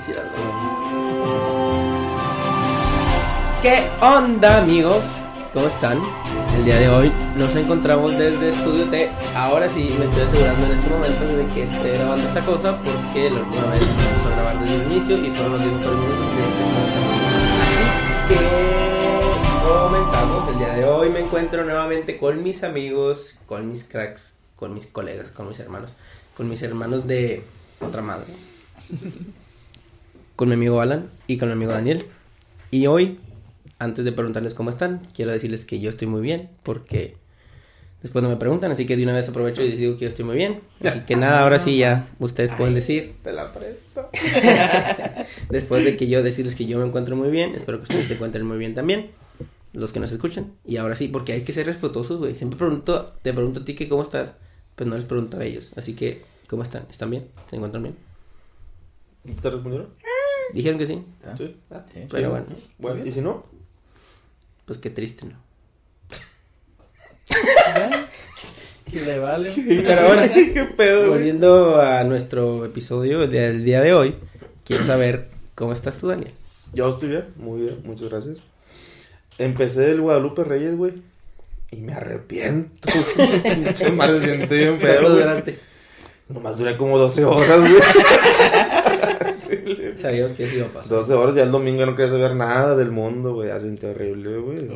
[0.00, 0.32] decir algo.
[3.60, 5.02] ¿Qué onda, amigos?
[5.52, 6.00] ¿Cómo están?
[6.56, 9.10] El día de hoy nos encontramos desde Estudio T.
[9.34, 13.30] Ahora sí me estoy asegurando en este momento de que esté grabando esta cosa porque
[13.30, 16.34] la última vez empezamos a grabar desde el inicio y fueron los 10 mejores minutos
[16.34, 16.64] de este.
[17.60, 17.84] Así
[18.28, 18.38] que
[19.68, 20.48] comenzamos.
[20.48, 24.86] El día de hoy me encuentro nuevamente con mis amigos, con mis cracks, con mis
[24.86, 25.92] colegas, con mis hermanos,
[26.36, 27.44] con mis hermanos de
[27.80, 28.26] otra madre,
[30.40, 32.06] con mi amigo Alan y con mi amigo Daniel.
[32.70, 33.18] Y hoy
[33.78, 37.18] antes de preguntarles cómo están, quiero decirles que yo estoy muy bien, porque
[38.00, 40.08] después no me preguntan, así que de una vez aprovecho y les digo que yo
[40.08, 40.62] estoy muy bien.
[40.82, 44.08] Así que nada, ahora sí ya ustedes pueden decir, Te la presto.
[45.50, 48.14] después de que yo decirles que yo me encuentro muy bien, espero que ustedes se
[48.14, 49.10] encuentren muy bien también,
[49.74, 50.54] los que nos escuchan.
[50.64, 52.34] Y ahora sí, porque hay que ser respetuosos, güey.
[52.34, 54.32] Siempre pregunto, te pregunto a ti que cómo estás,
[54.74, 55.70] pues no les pregunto a ellos.
[55.76, 56.86] Así que, ¿cómo están?
[56.88, 57.26] ¿Están bien?
[57.50, 57.96] ¿Se encuentran bien?
[59.42, 59.99] ¿Te respondieron?
[60.52, 61.34] Dijeron que sí, ¿Ah?
[61.36, 61.56] Sí.
[61.92, 62.00] Sí.
[62.10, 62.46] pero bueno,
[62.78, 63.44] Bueno, ¿y si no?
[64.64, 65.34] pues qué triste, ¿no?
[68.92, 69.52] Y le vale.
[69.56, 71.10] Pero ahora, ¿Qué pedo, güey?
[71.10, 74.14] Volviendo a nuestro episodio del día de hoy,
[74.64, 76.32] quiero saber cómo estás tú, Daniel.
[76.72, 78.42] Yo estoy bien, muy bien, muchas gracias.
[79.38, 81.02] Empecé el Guadalupe Reyes, güey.
[81.72, 82.88] Y me arrepiento.
[83.42, 85.58] Pinche madre, se siente bien feo, ¿Cuánto duraste?
[86.28, 87.74] Nomás duré como 12 horas, güey.
[89.64, 90.90] Le- Sabíamos que eso iba a pasar.
[90.98, 93.50] 12 horas, ya el domingo no quería saber nada del mundo, güey.
[93.50, 94.68] Así terrible, güey.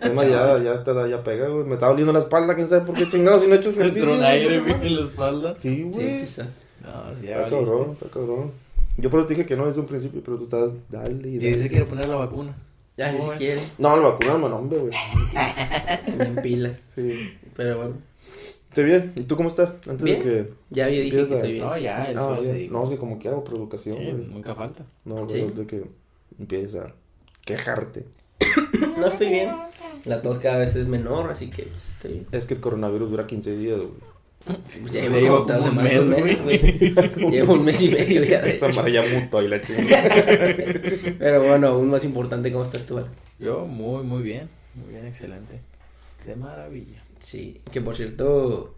[0.00, 1.64] Además, ya, ya, está, ya pega, güey.
[1.64, 4.02] Me estaba doliendo la espalda, quién sabe por qué chingados si no he hecho ejercicio.
[4.02, 5.54] Entró un aire en la espalda.
[5.58, 6.20] Sí, Sí, güey.
[6.22, 6.42] quizá.
[6.44, 8.50] No, sí, ya Está cabrón, está cabrón.
[8.96, 11.36] Yo por eso te dije que no desde un principio, pero tú estás, dale y
[11.38, 11.48] dale.
[11.48, 12.54] dice que quiere poner la vacuna.
[12.96, 14.92] Ya, si quiere, No, la vacuna no, hombre, güey.
[16.06, 16.72] en pila.
[16.94, 17.32] Sí.
[17.56, 17.94] Pero bueno,
[18.74, 19.12] Estoy bien.
[19.14, 19.70] ¿Y tú cómo estás?
[19.88, 20.18] Antes Bien.
[20.18, 20.50] de que.
[20.70, 21.34] ya dije que Empieza.
[21.36, 21.64] estoy bien.
[21.64, 22.56] No, ya, Ah, bien.
[22.58, 22.72] dijo.
[22.72, 24.84] No, es que como que hago por educación, Sí, nunca falta.
[25.04, 25.42] No, Sí.
[25.54, 25.84] de que
[26.40, 26.92] empieces a
[27.46, 28.04] quejarte.
[28.98, 29.54] No estoy bien.
[30.06, 32.26] La tos cada vez es menor, así que pues, estoy bien.
[32.32, 33.90] Es que el coronavirus dura 15 días, güey.
[34.80, 37.30] Pues ya llevo llevo un semanas, mes, güey.
[37.30, 40.10] Llevo un mes y medio ya de Esa madre ya mutó y la chingada.
[41.20, 43.12] Pero bueno, aún más importante, ¿cómo estás tú, Alan?
[43.38, 44.48] Yo muy, muy bien.
[44.74, 45.60] Muy bien, excelente.
[46.26, 47.03] De maravilla.
[47.24, 48.74] Sí, que por cierto,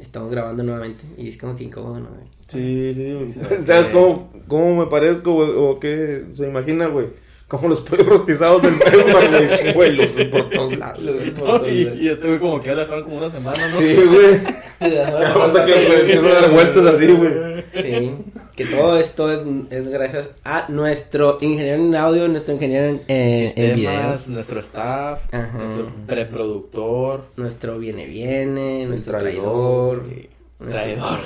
[0.00, 2.08] estamos grabando nuevamente y es como que incómodo, ¿no?
[2.08, 2.26] güey?
[2.48, 3.32] Sí, sí.
[3.32, 5.50] Sí, ¿Sabes cómo, cómo me parezco, güey?
[5.54, 7.06] ¿O qué se imagina, güey?
[7.46, 9.54] Como los pollos rostizados del Presmar, güey.
[9.54, 11.00] Chinguelos por todos lados.
[11.68, 13.78] y, y este güey como que ya dejaron como una semana, ¿no?
[13.78, 14.40] Sí, güey.
[14.80, 17.32] Hasta que empiezo a dar vueltas así, güey.
[17.74, 18.14] Sí,
[18.56, 19.40] que todo esto es,
[19.70, 25.22] es gracias a nuestro ingeniero en audio, nuestro ingeniero en, eh, en videos, nuestro staff,
[25.34, 25.58] Ajá.
[25.58, 27.24] nuestro preproductor.
[27.36, 30.00] nuestro viene viene, nuestro traidor.
[30.04, 30.28] traidor,
[30.60, 31.18] nuestro- Traidor.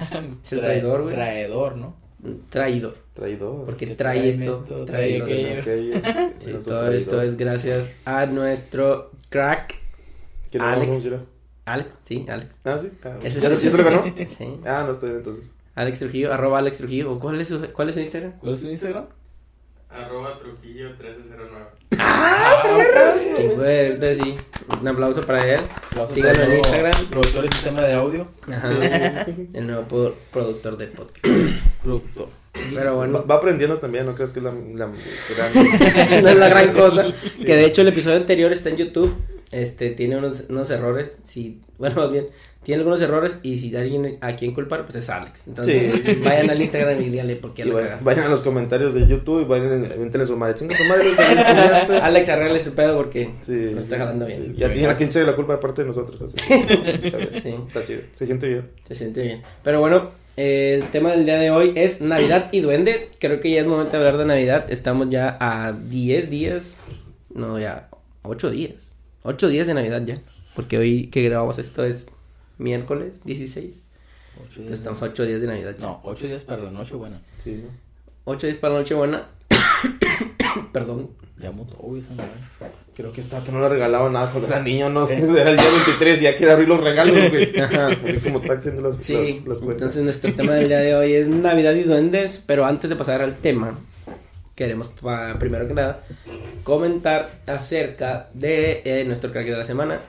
[0.44, 1.14] Es el traidor, güey.
[1.14, 1.96] Traidor, ¿no?
[2.48, 3.64] traidor, Traidor.
[3.66, 5.62] porque Que trae esto, trae aquello.
[6.38, 9.74] Sí, todo esto es gracias a nuestro crack
[10.50, 11.10] ¿Quién Alex.
[11.10, 11.26] vamos?
[11.64, 12.58] Alex, sí, Alex.
[12.64, 12.90] Ah, sí.
[13.04, 13.56] Ah, Ese ¿Ya, sí.
[13.64, 14.04] ¿Ya se lo ganó?
[14.26, 14.60] Sí.
[14.66, 15.52] Ah, no, estoy bien entonces.
[15.74, 17.12] Alex Trujillo, arroba Alex Trujillo.
[17.12, 18.32] ¿O ¿Cuál es su, cuál es su Instagram?
[18.40, 19.06] ¿Cuál es su Instagram?
[19.88, 21.66] Arroba Trujillo 1309.
[23.36, 24.36] Chingo de, ahorita sí.
[24.80, 25.60] Un aplauso para él.
[26.12, 27.06] Síganlo en Instagram.
[27.06, 28.28] Productor de sistema de audio.
[28.48, 28.70] Ajá.
[29.54, 31.26] El nuevo pro- productor del podcast.
[31.82, 32.28] Productor.
[32.52, 34.86] Pero Va, bueno, va aprendiendo también, ¿no crees que es la, la
[35.36, 36.22] gran...
[36.24, 37.06] no es la gran cosa.
[37.44, 39.14] Que de hecho el episodio anterior está en YouTube.
[39.52, 41.08] Este tiene unos, unos errores.
[41.24, 42.26] Si, bueno, más bien,
[42.62, 43.38] tiene algunos errores.
[43.42, 45.42] Y si hay alguien a quien culpar, pues es Alex.
[45.48, 46.14] Entonces, Sí.
[46.24, 49.42] vayan al Instagram y díganle por qué lo vayan, vayan a los comentarios de YouTube
[49.42, 50.54] y vayan, aviéntenle su madre.
[50.54, 51.08] Chinga su madre.
[52.00, 53.70] Alex, arregla este pedo porque Sí.
[53.74, 54.40] no está jalando bien.
[54.44, 56.22] Sí, Ya tienen a quien echarle la culpa de parte de nosotros.
[56.22, 56.36] así.
[56.52, 57.42] Está bien.
[57.42, 57.54] Sí.
[57.66, 58.00] Está chido.
[58.14, 58.70] Se siente bien.
[58.86, 59.42] Se siente bien.
[59.64, 63.08] Pero bueno, eh, el tema del día de hoy es Navidad y Duende.
[63.18, 64.70] Creo que ya es momento de hablar de Navidad.
[64.70, 66.74] Estamos ya a 10 días.
[67.34, 67.88] No, ya
[68.22, 68.89] 8 días.
[69.22, 70.20] 8 días de Navidad ya.
[70.54, 72.06] Porque hoy que grabamos esto es
[72.58, 73.74] miércoles 16.
[74.36, 75.86] Ocho Entonces estamos a 8 días de Navidad ya.
[75.86, 77.20] No, ocho días para la noche buena.
[77.42, 77.70] Sí, ¿no?
[78.24, 79.26] 8 días para la Nochebuena.
[80.72, 81.10] Perdón.
[81.38, 82.30] Ya mutó, güey, esa madre.
[82.94, 85.08] Creo que esta no le regalaba nada cuando era niño, no.
[85.08, 87.58] Era el día 23 y ya quiere abrir los regalos, güey.
[87.58, 87.88] Ajá.
[87.88, 89.70] Así como está haciendo las, Sí, las, las cuentas.
[89.70, 93.22] entonces nuestro tema del día de hoy es Navidad y Duendes, pero antes de pasar
[93.22, 93.78] al tema,
[94.60, 94.90] queremos
[95.38, 96.02] primero que nada
[96.64, 100.02] comentar acerca de eh, nuestro crack de la semana.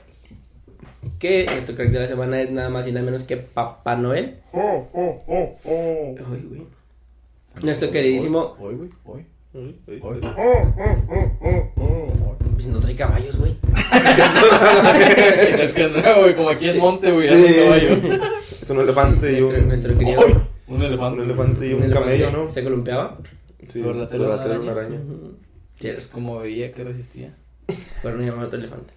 [1.18, 4.40] Que nuestro crack de la semana es nada más y nada menos que Papá Noel.
[4.52, 4.84] Ay,
[5.64, 6.66] güey.
[7.62, 8.54] Nuestro queridísimo.
[8.60, 9.24] Hoy, güey, hoy.
[9.54, 10.00] Uy, uy.
[10.02, 10.20] Hoy.
[12.52, 13.56] Pues no trae caballos, güey.
[15.60, 17.34] es que no, güey, como aquí es monte, güey, Sí.
[17.34, 17.88] un caballo.
[18.60, 19.68] Es un elefante y Nuestro, un...
[19.68, 20.20] nuestro querido.
[20.20, 20.36] Hoy.
[20.68, 21.20] Un elefante.
[21.20, 22.50] Un elefante y un elefante camello, ¿no?
[22.50, 23.16] ¿Se columpiaba?
[23.68, 25.00] Sí, Sobre la sobre tela la de tela de una una araña.
[25.00, 25.36] Ujú.
[25.78, 26.02] Cierto.
[26.12, 27.34] Como veía que resistía.
[28.02, 28.94] Fueron llamados otro elefante.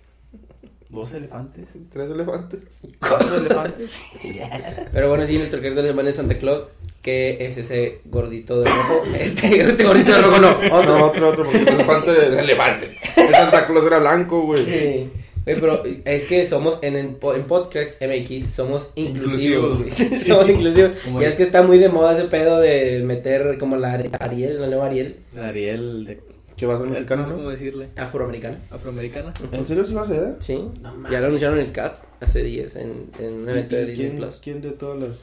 [0.89, 1.69] Dos elefantes.
[1.91, 2.59] Tres elefantes.
[2.99, 3.91] Cuatro elefantes.
[4.93, 6.65] Pero bueno, sí, nuestro querido alemán es Santa Claus,
[7.01, 9.03] que es ese gordito de rojo.
[9.19, 10.97] Este, este gordito de rojo no, otro.
[10.97, 12.97] No, otro, otro, porque el elefante el elefante.
[13.17, 14.63] El Santa Claus era blanco, güey.
[14.63, 15.09] Sí.
[15.45, 19.79] Güey, pero es que somos en, en, en Podcast MX, somos inclusivos.
[19.79, 20.21] Inclusivos.
[20.25, 21.05] somos inclusivos.
[21.07, 24.59] El- es que está muy de moda ese pedo de meter como la Ari- Ariel,
[24.59, 26.21] la nueva Ariel, Ariel de.
[26.57, 27.37] ¿Qué va a ser No mexicano, sé no?
[27.37, 27.89] cómo decirle.
[27.97, 28.59] afroamericana.
[28.71, 29.33] Afroamericana.
[29.51, 30.35] ¿En serio sí va a ser?
[30.39, 30.57] Sí.
[30.81, 33.85] No ya lo anunciaron en el cast hace días en, en un evento de ¿Y
[33.87, 34.35] Disney ¿Quién, Plus.
[34.41, 35.19] ¿Quién de todas las...?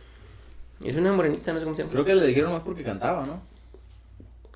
[0.85, 1.93] Es una morenita, no sé cómo se llama.
[1.93, 3.41] Creo que le dijeron más porque cantaba, ¿no?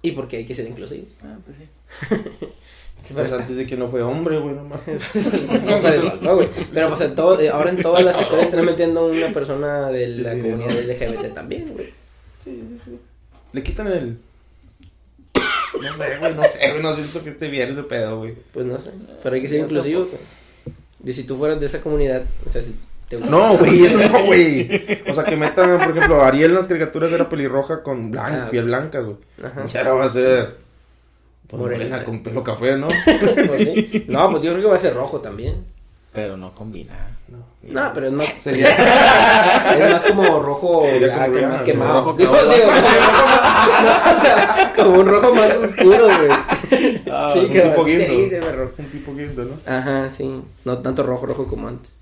[0.03, 1.07] Y porque hay que ser inclusivo.
[1.25, 1.65] Ah, pues sí.
[3.05, 5.03] Sí, pero Pues antes de que no fue hombre, güey, no mames.
[5.65, 6.49] No, ¿cuál es razón, güey?
[6.75, 10.09] Pero pues en todo, eh, ahora en todas las historias están metiendo una persona de
[10.09, 10.81] la Sí, comunidad ¿no?
[10.81, 11.87] LGBT también, güey.
[12.45, 12.99] Sí, sí, sí.
[13.53, 14.19] Le quitan el...
[15.83, 18.35] No sé, güey, no sé, güey, no siento que esté bien ese pedo, güey.
[18.53, 18.91] Pues no sé,
[19.23, 20.07] pero hay que ser inclusivo.
[20.07, 20.21] güey.
[21.05, 22.75] Y si tú fueras de esa comunidad, o sea, si
[23.09, 25.03] te No, güey, eso no, güey.
[25.09, 28.51] O sea, que metan, por ejemplo, Ariel en las caricaturas era pelirroja con blanca, Ah,
[28.51, 29.17] piel blanca, güey.
[29.45, 29.65] Ajá.
[29.73, 30.66] Y ahora va a ser...
[31.49, 32.89] Pues, morena con pelo café, ¿no?
[33.47, 34.05] Pues sí.
[34.09, 35.65] No, pues yo creo que va a ser rojo también.
[36.13, 37.13] Pero no combina.
[37.63, 38.69] No, pero es más, Sería...
[39.77, 42.01] es más como rojo Sería ya, como que ya, más quemado.
[42.01, 47.03] rojo digo, como, rojo más- no, o sea, como un rojo más oscuro, güey.
[47.11, 48.23] Ah, sí, un que tipo se guindo.
[48.23, 48.73] dice, perro.
[48.79, 49.73] Un tipo guindo, ¿no?
[49.73, 50.43] Ajá, sí.
[50.65, 51.93] No tanto rojo, rojo como antes.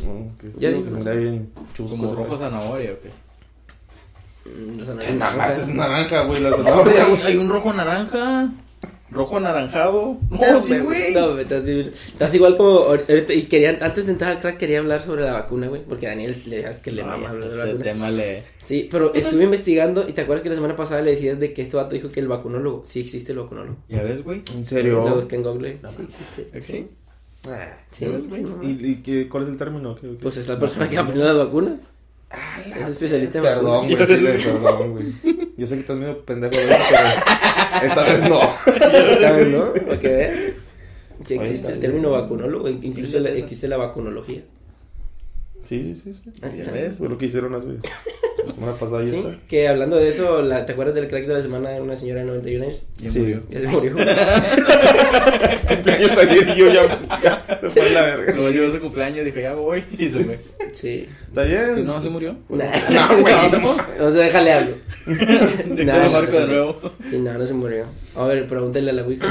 [0.00, 0.44] Ok.
[0.56, 0.84] Ya Sí, digo.
[0.86, 1.90] que mira bien chusco.
[1.96, 3.10] Como rojo zanahoria, ¿o qué?
[4.50, 5.36] Mm, no es naranja.
[5.36, 7.22] más es naranja, güey, la zanahoria, güey.
[7.24, 8.48] Hay un rojo naranja.
[9.10, 10.18] Rojo anaranjado.
[10.30, 11.12] No, No, sí, güey.
[11.12, 15.02] No, estás, estás igual como ahorita, y querían antes de entrar al crack quería hablar
[15.02, 17.64] sobre la vacuna, güey, porque Daniel le dejas que le No, mama hablar de la
[17.66, 17.84] vacuna.
[17.84, 18.44] tema le.
[18.64, 21.62] Sí, pero estuve investigando y te acuerdas que la semana pasada le decías de que
[21.62, 23.76] este vato dijo que el vacunólogo, sí existe el vacunólogo.
[23.88, 24.42] ¿Ya ves, güey?
[24.54, 25.14] ¿En Lo serio?
[25.16, 25.78] busqué en Google.
[25.96, 26.48] Sí existe.
[26.56, 26.88] ¿Es que sí?
[27.48, 28.62] Ah, Sí, no.
[28.62, 29.94] ¿Y, y qué, cuál es el término?
[29.96, 30.14] ¿Qué- qué?
[30.20, 31.74] Pues es la persona que aprendió las vacunas.
[32.80, 35.06] Es especialista en Perdón, güey, perdón, güey.
[35.60, 38.40] Yo sé que estás medio pendejo de eso, pero esta vez no.
[39.20, 39.72] ¿Sabes, no?
[39.74, 40.32] Para que vean.
[41.26, 41.72] Sí existe está.
[41.72, 43.38] el término vacunólogo, incluso Sí, la- sí.
[43.40, 44.40] existe la vacunología.
[45.62, 46.14] Sí, sí, sí.
[46.14, 46.30] sí.
[46.42, 46.72] Ahí ¿Ya está.
[46.72, 46.96] ves?
[46.96, 47.66] Fue lo que hicieron hace
[48.46, 49.36] la semana pasada y Sí, esta.
[49.46, 52.20] que hablando de eso, la, ¿te acuerdas del crack de la semana de una señora
[52.20, 52.82] de 91 años?
[52.94, 53.18] Ya Sí.
[53.18, 53.42] murió.
[53.50, 53.94] Ya se murió.
[55.68, 56.82] Cumpleaños ayer y yo ya,
[57.22, 58.32] ya se fue a la verga.
[58.34, 59.84] Luego llegó su cumpleaños, dijo, ya voy.
[59.98, 60.38] Y se fue.
[60.72, 61.06] Sí.
[61.28, 61.74] ¿Está bien?
[61.76, 62.36] Si no, se murió.
[62.48, 64.74] Nah, No, güey, no, no se déjale hablo.
[65.06, 66.52] De Nah, no, marco no, de no.
[66.52, 66.80] nuevo.
[67.08, 67.84] Sí, no, no se murió.
[68.16, 69.26] A ver, pregúntale a la Wicca.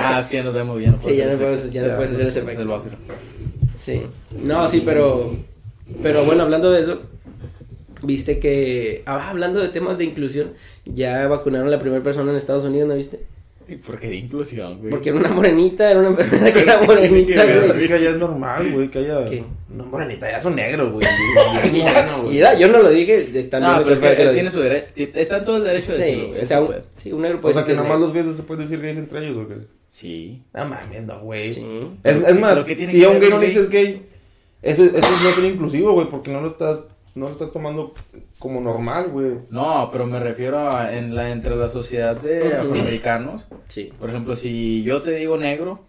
[0.00, 0.96] Ah, es que ya nos vemos bien.
[1.00, 2.72] Sí, ya no puedes, ya no Ya, puedes hacer ese Es el efecto.
[2.72, 2.96] básico.
[3.78, 4.02] Sí.
[4.44, 5.34] No, sí, pero.
[6.02, 7.02] Pero bueno, hablando de eso,
[8.02, 9.02] viste que.
[9.06, 10.52] ah, hablando de temas de inclusión,
[10.84, 13.20] ya vacunaron a la primera persona en Estados Unidos, ¿no viste?
[13.68, 14.90] ¿Y por qué de inclusión, güey?
[14.90, 17.70] Porque era una morenita, era una enfermera que era morenita, güey.
[17.70, 19.24] Es que allá es normal, güey, que haya...
[19.24, 19.44] ¿Qué?
[19.68, 21.06] No, morenita, ya son negros, güey.
[22.26, 24.22] Es Y era, yo no lo dije, están No, viendo pero es que que que
[24.28, 24.86] él tiene su derecho.
[24.96, 26.42] Está todo el derecho de decirlo, Sí, güey.
[26.42, 26.82] o sea, sí un, puede.
[26.96, 28.80] sí, un negro O puede sea, decir que es nomás los gays se pueden decir
[28.82, 29.54] gays entre ellos, ¿o qué?
[29.88, 30.42] Sí.
[30.54, 31.52] No mames, no, güey.
[31.52, 31.64] Sí.
[32.04, 34.02] Es, es más, ¿Pero qué tiene si a un gay no le dices gay,
[34.62, 37.92] eso, eso es no ser inclusivo, güey, porque no lo estás, no lo estás tomando
[38.38, 39.32] como normal, güey.
[39.50, 43.44] No, pero me refiero a en la, entre la sociedad de afroamericanos.
[43.68, 43.92] Sí.
[43.98, 45.80] Por ejemplo, si yo te digo negro.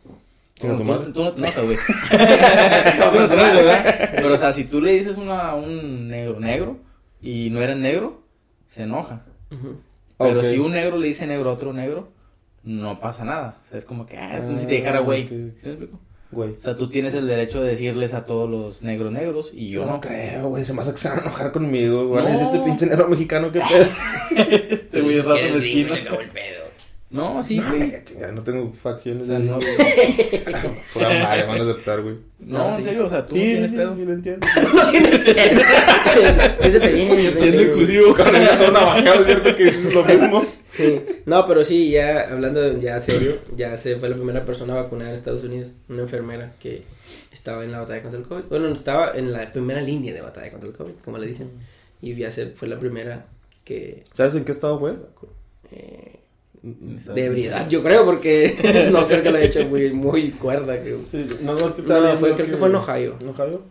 [0.59, 1.77] Tú, no te notas, güey.
[2.11, 4.09] Tú no te notas, ¿verdad?
[4.15, 6.77] Pero, o sea, si tú le dices una, a un negro negro
[7.21, 8.21] y no eres negro,
[8.69, 9.23] se enoja.
[10.17, 12.09] Pero si un negro le dice negro a otro negro,
[12.63, 13.57] no pasa nada.
[13.65, 15.23] O sea, es como que, ah, es como si te dijera Ah, güey.
[15.23, 15.29] ok.
[15.29, 15.99] ¿Sí me explico?
[16.33, 16.51] Güey.
[16.57, 19.85] O sea, tú tienes el derecho de decirles a todos los negros negros y yo
[19.85, 20.01] no no.
[20.01, 22.23] creo, güey, se me hace que se van a enojar conmigo, güey.
[22.23, 22.29] No.
[22.29, 23.85] Es este pinche negro mexicano, qué pedo.
[24.69, 25.95] Este güey es raza mezquina.
[25.95, 26.63] el pedo.
[27.11, 27.79] No, sí, No, güey.
[27.91, 29.59] me chingada, no tengo facciones O sea, no,
[30.95, 32.15] Pura madre, van a aceptar, güey.
[32.39, 33.95] no, No, en serio, o sea, tú Sí, no sí, tienes sí, pedo.
[33.95, 34.47] sí, lo entiendo.
[36.59, 37.07] Siéntete bien.
[37.09, 37.69] siéntete Siendo bien.
[37.69, 40.45] inclusivo, cabrón, ya todo navajeado, es cierto que es lo mismo.
[40.75, 41.01] Sí.
[41.25, 45.11] No, pero sí, ya hablando de- ya serio, ya se fue la primera persona vacunada
[45.11, 46.83] en Estados Unidos, una enfermera que
[47.31, 48.43] estaba en la batalla contra el COVID.
[48.49, 51.49] Bueno, estaba en la primera línea de batalla contra el COVID, como le dicen.
[52.01, 53.27] Y ya se fue la primera
[53.63, 54.95] que ¿Sabes en qué estado fue?
[55.71, 56.19] eh,
[56.63, 60.79] de ebriedad, yo creo, porque no creo que lo haya hecho muy, muy cuerda.
[60.81, 60.99] Creo.
[61.07, 63.15] Sí, no, no, es que No, fue- creo que fue en Ohio.
[63.21, 63.61] ¿En Ohio?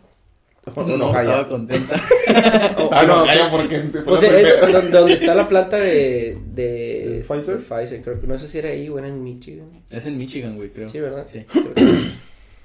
[0.65, 1.95] No, en estaba contenta.
[2.77, 6.63] O- Ah, no, no, Ohio porque Pues es- donde, donde está la planta de, de,
[7.19, 7.57] ¿De Pfizer?
[7.57, 9.67] de Pfizer, creo que no sé si era ahí o era en Michigan.
[9.91, 10.87] Es en Michigan, güey, creo.
[10.87, 11.25] Sí, ¿verdad?
[11.29, 11.83] Sí, Creo que-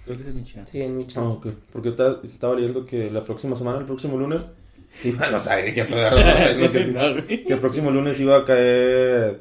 [0.04, 0.66] creo que es en Michigan.
[0.68, 1.26] Sí, en Ah, Michigan.
[1.26, 1.46] ok.
[1.72, 4.42] Porque ta- estaba leyendo que la próxima semana, el próximo lunes,
[5.04, 6.84] Y bueno, sabe ni qué no, que.
[6.92, 7.26] No.
[7.26, 9.40] Que el próximo lunes iba a caer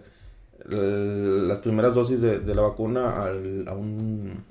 [0.69, 4.43] el- las primeras dosis de, de la vacuna al- a un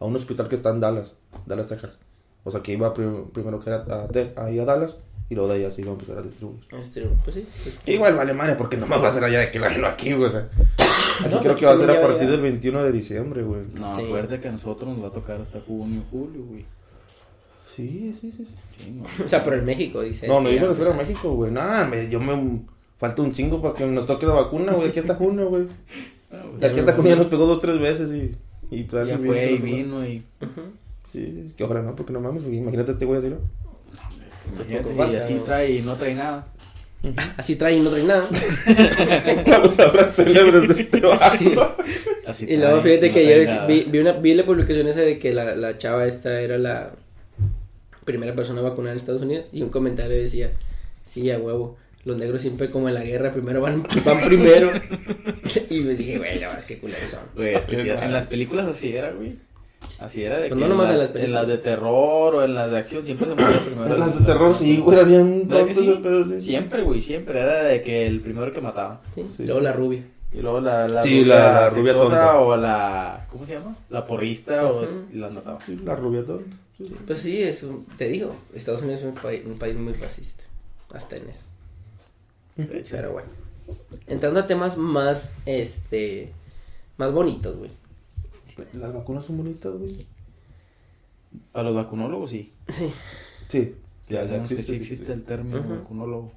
[0.00, 1.14] a un hospital que está en Dallas,
[1.46, 1.98] Dallas, Texas.
[2.44, 4.96] O sea, que iba prim- primero que era a, Te- ahí a Dallas
[5.30, 6.60] y luego de ahí así iba a empezar a distribuir.
[6.70, 7.02] Pues sí.
[7.24, 10.12] pues- Igual vale madre, porque no más va a ser allá de que la aquí,
[10.12, 10.24] güey.
[10.26, 10.48] O sea,
[11.24, 13.62] aquí No, creo que va a ser a partir ya- del 21 de diciembre, güey.
[13.74, 14.02] No, Sí.
[14.04, 16.64] acuérdate que a nosotros nos va a tocar hasta junio, julio, güey.
[17.74, 18.44] Sí, sí, sí.
[18.44, 18.54] sí.
[18.84, 19.04] Sí, no.
[19.24, 20.26] O sea, pero en México dice.
[20.28, 20.96] No, no, yo me refiero a.
[20.96, 21.50] México, güey.
[21.52, 22.60] Nada, me- yo me...
[22.98, 24.88] Falta un chingo para que nos toque la vacuna, güey.
[24.90, 25.66] Aquí hasta junio, güey.
[26.58, 28.32] De aquí hasta junio ya nos pegó dos, tres veces y...
[28.74, 30.24] y pues, Ya así fue y vino y.
[30.40, 30.60] Ujú.
[31.12, 33.36] Sí, que ojalá no, porque no mames, imagínate a este güey así, ¿no?
[34.50, 35.42] Imagínate así ¿no?
[35.42, 36.46] trae y no trae nada.
[37.36, 38.26] Así trae y no trae nada.
[39.76, 41.02] Palabras célebres de este.
[42.26, 45.18] Así Y luego fíjate no que yo vi, vi, una, vi la publicación esa de
[45.18, 46.92] que la, la chava esta era la
[48.06, 50.52] primera persona vacunada en Estados Unidos y un comentario decía,
[51.04, 54.70] sí, a huevo, los negros siempre como en la guerra primero van, van primero.
[55.70, 57.24] y me dije, güey, no, es que culeros son.
[57.34, 59.36] Güey, es que sí, en las películas así era, güey.
[60.02, 62.54] Así era de que no nomás en en, las en las de terror o en
[62.54, 63.94] las de acción siempre se moría primero.
[63.94, 66.00] En las de terror, sí, güey, era bien ¿Verdad que tonto sí?
[66.02, 66.40] pedo, sí.
[66.40, 69.00] Siempre, güey, siempre era de que el primero que mataba.
[69.14, 69.44] Sí, Sí.
[69.44, 70.04] Luego la rubia.
[70.32, 72.38] Y luego la, la Sí, la- la rubia tonta.
[72.38, 73.76] o la, ¿cómo se llama?
[73.90, 74.90] La porrista o Ujú.
[75.12, 75.58] y las mataba.
[75.64, 76.56] Sí, la rubia tonta.
[77.06, 80.42] Pues sí, es un- te digo, Estados Unidos es un, país un país muy racista.
[80.92, 81.40] Hasta en eso.
[82.56, 83.28] De hecho, Pero bueno.
[84.06, 86.32] Entrando a temas más, este,
[86.96, 87.70] más bonitos, güey.
[88.74, 90.06] Las vacunas son bonitas, güey.
[91.52, 92.52] Para los vacunólogos sí.
[93.48, 93.74] Sí,
[94.08, 94.72] Ya, ya, ya sabemos que existe.
[94.74, 96.32] sí existe el término vacunólogo.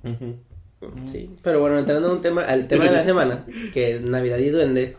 [1.12, 4.38] Sí, pero bueno, entrando a un tema, al tema de la semana, que es Navidad
[4.38, 4.94] y Duendes.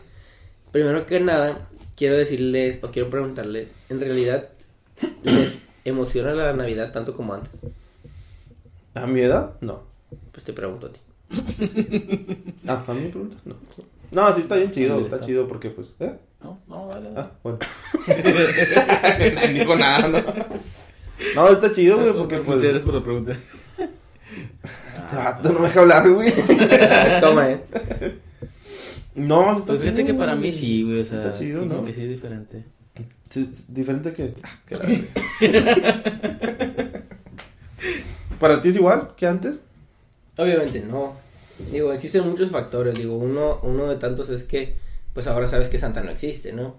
[0.71, 4.49] Primero que nada, quiero decirles, o quiero preguntarles, ¿en realidad
[5.23, 7.61] les emociona la Navidad tanto como antes?
[8.95, 9.53] ¿A mi edad?
[9.61, 9.81] No.
[10.31, 10.99] Pues te pregunto a ti.
[12.67, 13.39] Ah, ¿a mí me preguntas?
[13.45, 13.55] No.
[14.11, 15.25] No, sí está bien chido, Sí, está está.
[15.27, 16.15] chido porque pues, ¿eh?
[16.41, 17.19] No, no, dale, dale.
[17.19, 17.59] Ah, bueno.
[18.07, 20.23] Nadie dijo nada, ¿no?
[21.35, 22.61] No, está chido, güey, porque pues...
[22.61, 23.35] Gracias por la pregunta.
[24.93, 26.29] Este vato no me deja hablar, güey.
[26.29, 27.59] Es como, ¿eh?
[29.15, 31.83] No, está Pues fíjate que para mí sí, güey, o sea, Está chido, sí, ¿no?
[31.83, 32.63] que sí es diferente.
[33.67, 34.35] Diferente que...
[34.67, 34.85] que la-
[38.39, 39.61] ¿Para ti es igual que antes?
[40.37, 41.15] Obviamente no.
[41.71, 42.93] Digo, existen muchos factores.
[42.93, 44.75] Digo, uno, uno de tantos es que,
[45.17, 46.75] pues ahora sabes que Santa no existe, ¿no?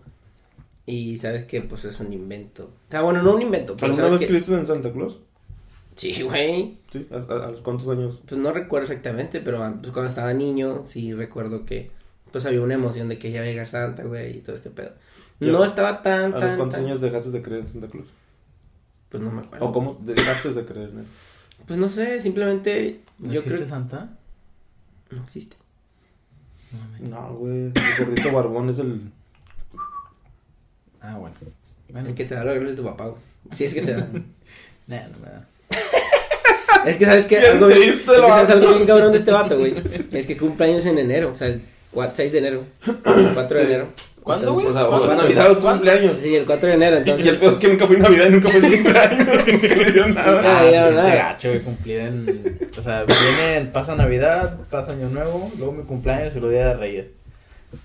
[0.87, 2.67] Y sabes que, pues es un invento.
[2.89, 4.29] O sea, bueno, no un invento, pero ¿Alguna vez que...
[4.29, 5.19] creíste en Santa Claus?
[5.97, 6.79] Sí, güey.
[6.93, 8.23] Sí, ¿a, a- a los cuántos años?
[8.29, 11.91] Pues no recuerdo exactamente, pero pues, cuando estaba niño, sí recuerdo que,
[12.31, 14.93] pues había una emoción de que ya venga Santa, güey, y todo este pedo.
[15.41, 17.89] ¿Y a No estaba tan, ¿A los cuántos tan- años dejaste de creer en Santa
[17.89, 18.07] Claus?
[19.09, 19.67] Pues no me acuerdo.
[19.67, 21.07] ¿O cómo dejaste de creer en él?
[21.67, 23.69] Pues no sé, simplemente ¿No yo existe creo...
[23.69, 24.17] Santa?
[25.11, 25.57] No existe.
[27.01, 29.11] No, güey, el gordito barbón es el...
[31.01, 31.35] Ah, bueno.
[31.91, 33.21] Bueno, El que te da los regalos de tu papá, güey.
[33.55, 34.01] Sí, es que te da.
[34.87, 35.47] nah, no me da.
[36.87, 39.59] Es que sabes que algo bien, es que sabes algo bien cabrón de este vato,
[39.59, 39.75] güey.
[40.13, 43.59] Es que cumple años en enero, o sea, el 4, 6 de enero, el 4
[43.59, 43.73] de Sí.
[43.73, 43.89] enero.
[44.23, 44.67] ¿Cuándo, güey?
[44.67, 45.11] O sea, ¿Cuándo?
[45.13, 46.19] es Navidad cumpleaños.
[46.23, 47.27] Sí, el 4 de enero, Y entonces.
[47.29, 49.19] el peor es que nunca fue Navidad y nunca fue su cumpleaños.
[49.29, 49.45] Nunca
[49.77, 50.43] le dieron nada.
[50.45, 51.15] Ah, Ah, ya, sí, nada.
[51.15, 52.59] gacho, güey, cumplir en...
[52.79, 56.75] O sea, vienen, pasa Navidad, pasa Año Nuevo, luego mi cumpleaños y luego Día de
[56.75, 57.07] Reyes.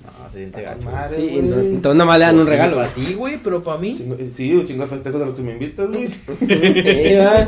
[0.05, 0.81] No, se siente gacho.
[0.83, 0.95] güey.
[0.95, 2.75] Madre, Sí, entonces, entonces nomás le dan un Pues sí, regalo.
[2.77, 3.95] Para ti, güey, pero para mí...
[3.97, 6.07] Chingo- Sí, un chingo de festejos a los que me invitas, güey.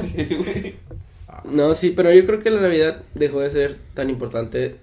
[0.02, 0.76] Sí, güey.
[1.52, 4.78] No, sí, pero yo creo que la Navidad dejó de ser tan importante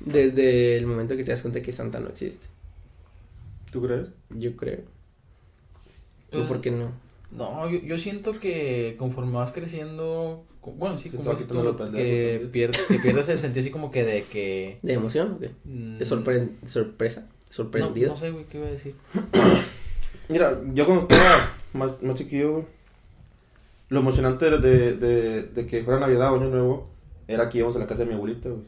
[0.00, 2.46] desde el momento que te das cuenta que Santa no existe.
[3.74, 4.08] ¿Tú crees?
[4.30, 4.82] Yo creo.
[6.30, 6.92] ¿Tú Pues, por qué no?
[7.32, 10.44] No, yo, yo siento que conforme vas creciendo...
[10.64, 14.04] Bueno, sí, Se como quitando tú, que, pierdes, que pierdes el sentido así como que
[14.04, 14.78] de que...
[14.82, 15.50] ¿De emoción o qué?
[15.64, 17.26] mm, ¿De sorpre- sorpresa?
[17.50, 18.10] ¿Sorprendido?
[18.12, 18.94] no sé, güey, ¿qué iba a decir?
[20.28, 22.64] Mira, yo cuando estaba más, más chiquillo, güey,
[23.88, 24.96] lo emocionante de,
[25.52, 26.86] de, que fuera Navidad o Año Nuevo
[27.26, 28.62] era que íbamos a la casa de mi abuelita, güey.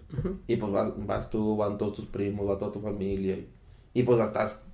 [0.49, 3.37] Y pues vas, vas tú, van todos tus primos, va toda tu familia.
[3.37, 3.49] Y,
[3.95, 4.66] y pues estás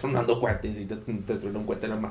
[0.00, 2.10] tronando cohetes y te, te truena un cohete en la.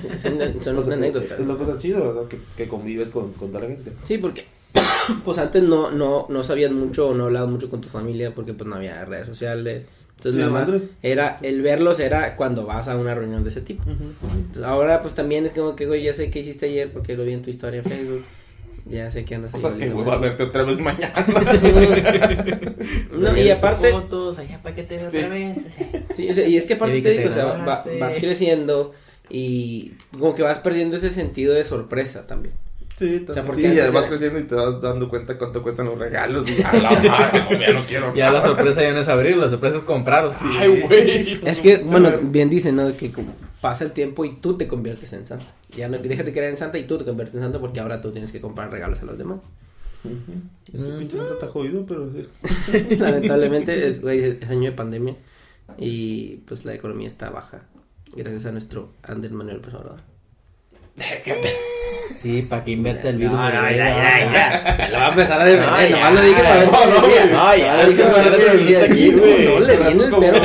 [0.00, 1.34] Sí, Son, son una anécdota.
[1.34, 2.28] Es, es lo cosa chido, ¿verdad?
[2.28, 3.92] Que, que convives con, con toda la gente.
[4.06, 4.44] Sí, porque
[5.24, 8.54] pues antes no, no, no sabías mucho o no hablabas mucho con tu familia porque
[8.54, 9.86] pues no había redes sociales.
[10.16, 13.60] Entonces Sí, nada más era, el verlos era cuando vas a una reunión de ese
[13.60, 13.84] tipo.
[13.88, 17.24] Entonces, ahora pues también es como que, güey, ya sé qué hiciste ayer porque lo
[17.24, 18.24] vi en tu historia en Facebook.
[18.88, 19.62] Ya sé que andas O ahí.
[19.62, 21.12] sea, que voy a verte otra vez mañana.
[23.12, 25.18] No, y aparte, Fotos, allá para que te veas Sí.
[25.18, 25.56] otra vez.
[26.14, 28.94] sí, o sea, y es que Ya aparte te digo, o sea, va- vas creciendo
[29.28, 32.54] y como que vas perdiendo ese sentido de sorpresa también.
[32.96, 35.36] Sí, O sea, porque sí, y antes además era- creciendo y te vas dando cuenta
[35.38, 36.46] cuánto cuestan los regalos.
[36.48, 38.14] Y a la madre, no, ya no quiero.
[38.14, 40.28] Ya la sorpresa ya no es abrir, la sorpresa es comprar.
[40.58, 41.40] Ay, güey.
[41.44, 42.96] Es que, bueno, bien dicen, ¿no?
[42.96, 45.46] Que como pasa el tiempo y tú te conviertes en santa.
[45.76, 48.12] Ya no, déjate creer en santa y tú te conviertes en santa porque ahora tú
[48.12, 49.40] tienes que comprar regalos a los demás.
[50.72, 52.10] Ese pinche santa está jodido, pero.
[52.98, 55.16] Lamentablemente, es, güey, es año de pandemia
[55.76, 57.62] y pues la economía está baja.
[58.14, 60.00] Gracias a nuestro Ander Manuel Obrador.
[62.20, 63.34] Sí, para que invierte el virus.
[63.34, 64.88] No, no, ya, ya, ya.
[64.90, 65.90] Lo va a empezar a defender.
[65.90, 70.10] No, nomás lo dije para ver No, qué no, no, ya, No, le viene el
[70.10, 70.40] perro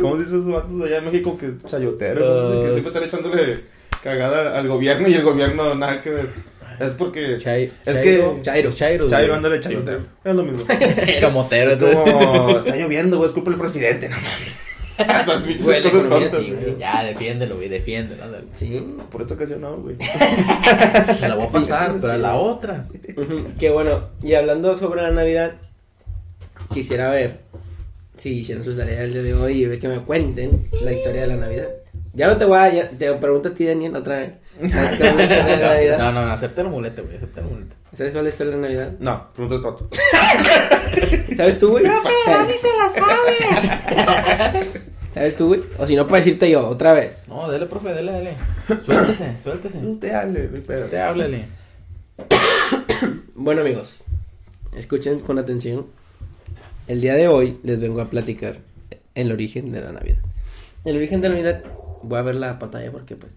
[0.00, 2.54] ¿Cómo dicen esos vatos de allá en México que chayotero?
[2.54, 2.60] ¿no?
[2.60, 3.60] Que siempre están echándole
[4.02, 6.30] cagada al gobierno y el gobierno nada que ver.
[6.78, 7.36] Es porque.
[7.38, 9.08] Chai- Es Chairo, que- Chairo, Chairo.
[9.08, 10.00] Chairo, ándale, chayotero.
[10.24, 10.64] Es lo mismo.
[11.20, 11.70] Camotero.
[11.72, 12.50] Es como.
[12.64, 14.70] Está lloviendo, güey, es culpa del presidente, no mames.
[15.22, 16.76] Esas pinches Güey, cosas economía tontas, sí, güey.
[16.76, 18.22] Ya, defiéndelo, güey, defiéndelo.
[18.24, 18.44] ándale.
[18.52, 18.86] Sí.
[19.10, 19.96] Por esta ocasión no, güey.
[19.96, 22.22] Me la voy a pasar, Sí, pero a sí.
[22.22, 22.86] la otra.
[23.16, 24.08] Ujú, Qué bueno.
[24.22, 25.52] Y hablando sobre la Navidad,
[26.72, 27.40] quisiera ver
[28.20, 31.22] si hicieron sus tareas el día de hoy y ver que me cuenten la historia
[31.22, 31.68] de la Navidad.
[32.12, 34.32] Ya no te voy a, ya- te pregunto a ti, Daniel, otra vez.
[34.70, 35.98] ¿Sabes cuál es la historia de la Navidad?
[35.98, 37.76] No, no, no, acepta el mulete, güey, acepta el mulete.
[37.96, 38.92] ¿Sabes cuál es la historia de la Navidad?
[39.00, 39.88] No, pregunta esto.
[41.36, 41.84] ¿Sabes tú, güey?
[45.14, 45.60] ¿Sabes tú, güey?
[45.78, 47.16] O si no, puedo decirte yo, otra vez.
[47.26, 48.36] No, dele, profe, dele, dele.
[48.84, 49.78] Suéltese, suéltese.
[49.78, 50.84] Usted hable, pedo.
[50.84, 51.44] Usted háblele.
[53.42, 53.96] Bueno, amigos,
[54.76, 55.86] escuchen con atención.
[56.90, 58.56] El día de hoy les vengo a platicar
[59.14, 60.18] el origen de la Navidad.
[60.84, 61.62] El origen de la Navidad,
[62.02, 63.30] voy a ver la pantalla porque, pues.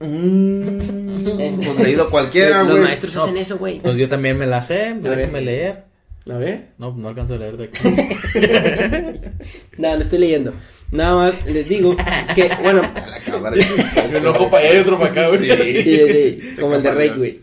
[1.80, 2.84] Leído cualquiera, Los güey.
[2.84, 3.80] maestros hacen eso, güey.
[3.80, 5.18] Pues yo también me la sé, ver.
[5.18, 5.84] déjame leer.
[6.32, 6.70] A ver.
[6.80, 7.78] No, no alcanzo a leer de aquí.
[9.78, 10.54] Nada, no estoy leyendo.
[10.90, 11.96] Nada más les digo
[12.34, 12.82] que, bueno,
[14.18, 15.42] Un ojo para allá y otro para acá, güey.
[15.42, 16.00] sí, sí,
[16.56, 17.42] sí, como el de Rey, güey.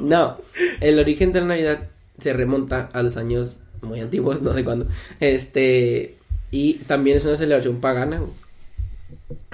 [0.00, 0.38] No,
[0.80, 4.86] el origen de la Navidad se remonta a los años muy antiguos, no sé cuándo.
[5.20, 6.16] Este,
[6.50, 8.22] y también es una celebración pagana.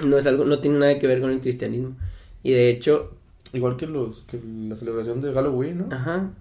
[0.03, 1.95] No es algo, no tiene nada que ver con el cristianismo.
[2.43, 3.17] Y de hecho,
[3.53, 5.95] Igual que los que la celebración de Halloween, ¿no?
[5.95, 6.31] Ajá.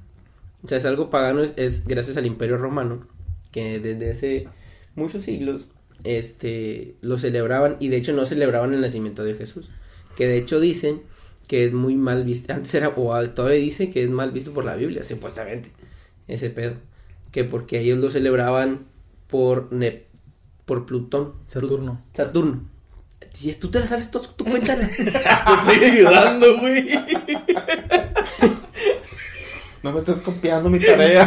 [0.62, 3.06] O sea, es algo pagano, es, es gracias al Imperio Romano,
[3.52, 4.48] que desde hace
[4.94, 5.66] muchos siglos,
[6.04, 9.70] este, lo celebraban, y de hecho no celebraban el nacimiento de Jesús,
[10.16, 11.02] que de hecho dicen
[11.46, 14.64] que es muy mal visto, antes era, o todavía dice que es mal visto por
[14.64, 15.70] la Biblia, supuestamente,
[16.26, 16.74] ese pedo,
[17.30, 18.86] que porque ellos lo celebraban
[19.26, 20.04] por, Ne-
[20.64, 22.02] por Plutón, Saturno.
[22.12, 22.68] Saturno.
[23.32, 24.88] Si tú te la sabes, tú, tú cuéntala.
[24.96, 25.04] Te
[25.72, 26.88] estoy ayudando, güey.
[29.82, 31.26] No me estás copiando mi tarea.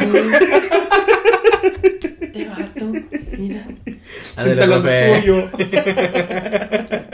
[2.33, 2.91] Te vato,
[3.37, 3.63] mira.
[4.35, 5.19] Ándale, Te lo profe.
[5.21, 5.49] tuyo.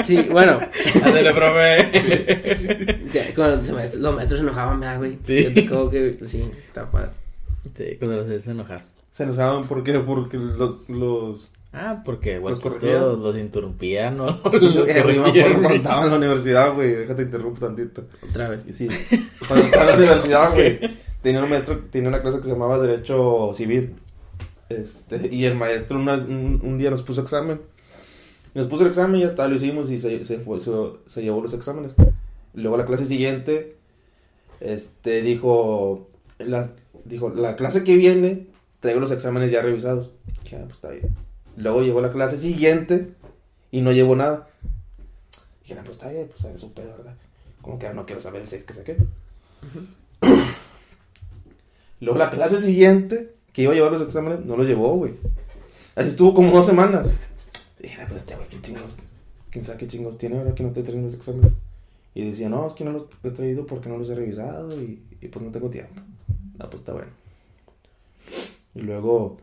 [0.03, 0.59] Sí, bueno,
[1.03, 3.01] Ándale, profe.
[3.13, 5.17] Ya, cuando los maestros, los maestros se enojaban, ¿verdad, güey?
[5.23, 5.43] Sí.
[5.43, 7.11] Yo te que, sí, está padre.
[7.73, 8.85] Sí, cuando los haces enojar.
[9.11, 14.25] Se enojaban porque, porque los, los, Ah, porque, güey, ¿Los todos los interrumpían, ¿no?
[14.51, 16.91] los me acuerdo cuando estaba en la universidad, güey.
[16.95, 18.05] Déjate interrumpo tantito.
[18.29, 18.63] Otra vez.
[18.65, 18.87] Y sí,
[19.45, 20.79] cuando estaba en la universidad, güey,
[21.21, 23.95] tenía un maestro, tenía una clase que se llamaba Derecho Civil.
[24.69, 27.59] Este, y el maestro una- un, un día nos puso examen.
[28.53, 30.71] Nos puso el examen y ya está, lo hicimos y se, se, fue- se,
[31.07, 31.93] se llevó los exámenes.
[32.53, 33.75] Luego la clase siguiente,
[34.61, 36.07] este, dijo,
[36.39, 36.71] la,
[37.05, 38.47] dijo, la clase que viene,
[38.81, 40.11] traigo los exámenes ya revisados.
[40.43, 41.15] Dije, ah, pues está bien.
[41.55, 43.13] Luego llegó la clase siguiente
[43.71, 44.49] y no llevó nada.
[45.61, 47.15] Dije, ah, pues está bien, pues es su pedo, ¿verdad?
[47.61, 48.97] Como que ahora no quiero saber el 6 que saqué.
[52.01, 55.13] Luego la clase siguiente, que iba a llevar los exámenes, no los llevó, güey.
[55.95, 57.09] Así estuvo como dos semanas.
[57.79, 58.95] Dije, ah, pues este güey, qué chingos,
[59.49, 60.53] quién sabe qué chingos tiene, ¿verdad?
[60.53, 61.53] Que no te traen los exámenes.
[62.13, 65.01] Y decía, no, es que no los he traído porque no los he revisado y,
[65.21, 66.01] y pues no tengo tiempo.
[66.59, 67.11] Ah, pues está bueno.
[68.73, 69.37] Y luego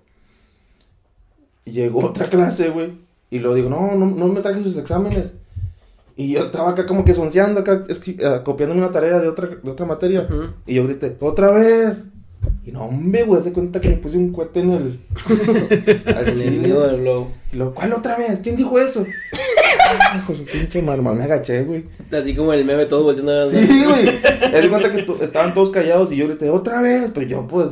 [1.64, 2.92] llegó otra clase, güey.
[3.30, 5.32] Y luego digo, no, no, no me traje sus exámenes.
[6.16, 7.82] Y yo estaba acá como que sonceando, acá
[8.24, 10.28] ah, copiándome una tarea de otra, de otra materia.
[10.66, 12.04] Y yo grité, ¡otra vez!
[12.64, 15.00] Y no, hombre, güey, se cuenta que me puse un cohete en el.
[16.06, 16.68] al el chile.
[16.68, 17.00] del.
[17.00, 18.40] Y luego, ¿cuál otra vez?
[18.42, 19.04] ¿Quién dijo eso?
[20.16, 21.84] Hijo de su pinche marma, me agaché, güey.
[22.10, 23.66] Así como el meme, todos volteando a ver.
[23.66, 24.04] Sí, güey.
[24.52, 27.10] Me di cuenta que estaban todos callados y yo grité, ¡otra vez!
[27.14, 27.68] Pero yo, pues.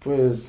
[0.00, 0.46] Pues.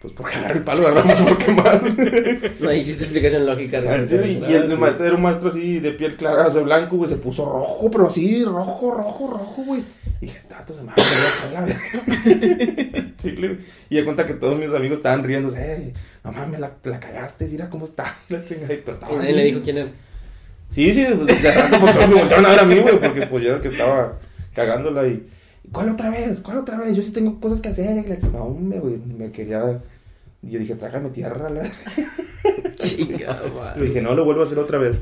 [0.00, 1.82] Pues por cagar el palo, sé por qué más.
[2.60, 3.82] No hiciste explicación lógica.
[3.86, 7.10] Ah, sí, y el, maestro era un maestro así de piel clara, de blanco, güey,
[7.10, 9.82] se puso rojo, pero así, rojo, rojo, rojo, güey.
[10.22, 13.12] Y dije, tato, se me va a caer la verga".
[13.18, 13.36] Sí.
[13.90, 15.92] Y de cuenta que todos mis amigos estaban riéndose, "Ey,
[16.24, 19.36] no mames, la, la cagaste, mira cómo está, la chingada, pero estaba Y nadie así.
[19.36, 19.88] le dijo quién era.
[20.70, 23.42] Sí, sí, pues, de rato pues, me voltearon a ver a mí, güey, porque pues
[23.42, 24.18] yo era el que estaba
[24.54, 25.26] cagándola y...
[25.72, 26.40] ¿Cuál otra vez?
[26.40, 26.96] ¿Cuál otra vez?
[26.96, 27.98] Yo sí tengo cosas que hacer.
[28.04, 28.24] Alex.
[28.32, 29.80] No, hombre, güey, me quería...
[30.42, 31.50] Yo dije, trágame tierra.
[31.50, 31.62] La...
[32.78, 33.38] Chica,
[33.76, 34.98] Le dije, no, lo vuelvo a hacer otra vez.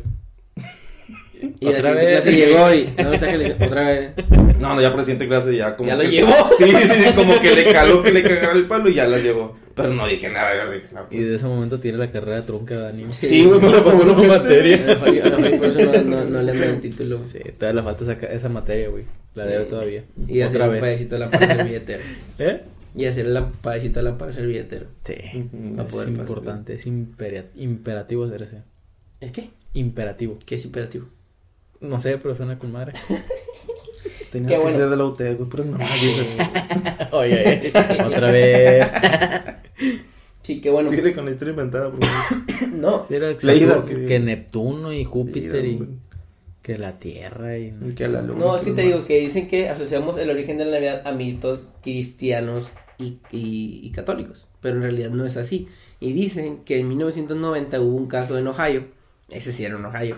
[1.61, 2.23] Y la Otra siguiente vez.
[2.23, 2.93] clase llegó y.
[3.03, 4.11] No, está que le dice, otra vez.
[4.59, 6.33] No, no, ya para la siguiente clase ya como ¿Ya lo que- llevó?
[6.59, 9.19] Sí, sí, sí, como que le caló que le cagara el palo y ya la
[9.19, 9.57] llevó.
[9.75, 11.29] Pero no dije nada, yo dije, Y pues.
[11.29, 13.07] de ese momento tiene la carrera trunca Dani.
[13.13, 14.77] Sí, güey, me la por pasó una en A materia.
[14.93, 17.21] a por eso no, no, no le dan el título.
[17.27, 19.05] Sí, todavía le falta esa, esa materia, güey.
[19.35, 19.71] La debe Sí.
[19.71, 20.05] todavía.
[20.27, 20.81] Y hacer Otra un vez.
[20.81, 22.03] padecito de la para ser billetero.
[22.41, 22.63] ¿Eh?
[22.97, 24.87] Y hacer la padecito de la para ser billetero.
[25.05, 25.15] Sí.
[25.15, 26.09] A Es poder pasar.
[26.09, 28.63] importante, es imperativo hacer ese.
[29.21, 29.51] ¿Es qué?
[29.75, 30.39] Imperativo.
[30.45, 31.07] ¿Qué es imperativo?
[31.81, 32.95] No sé, pero suena con madre.
[34.31, 34.79] Tenías Qué que bueno.
[34.79, 36.27] ser de la UT, güey, pero no, dice.
[37.13, 37.73] Oye,
[38.05, 38.93] otra vez.
[40.43, 40.89] Sí, qué bueno.
[40.89, 41.93] Síguele con la historia inventada.
[42.73, 43.05] No.
[43.07, 45.89] Sí, era que, Leída, que- que Neptuno y Júpiter Sí, y
[46.63, 47.75] que la Tierra y...
[47.87, 50.57] Y que la luna, No, es que te digo que dicen que asociamos el origen
[50.59, 55.37] de la Navidad a mitos cristianos y, y- y católicos, pero en realidad no es
[55.37, 55.69] así.
[56.01, 58.85] Y dicen que en 1990 hubo un caso en Ohio,
[59.31, 60.17] ese sí era en Ohio,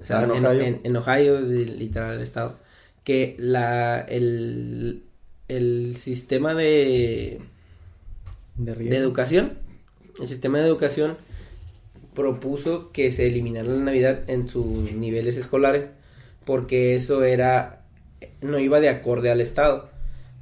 [0.00, 0.60] o sea, Ah, en en, Ohio.
[0.62, 2.58] en- en Ohio, de- literal el estado,
[3.04, 5.02] que la, el,
[5.48, 7.40] el sistema de,
[8.56, 9.54] De, de educación,
[10.20, 11.16] el sistema de educación
[12.14, 15.86] propuso que se eliminara la Navidad en sus niveles escolares
[16.44, 17.82] porque eso era
[18.42, 19.88] no iba de acorde al Estado.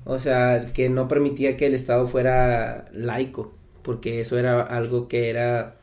[0.04, 5.28] O sea, que no permitía que el Estado fuera laico, porque eso era algo que
[5.28, 5.76] era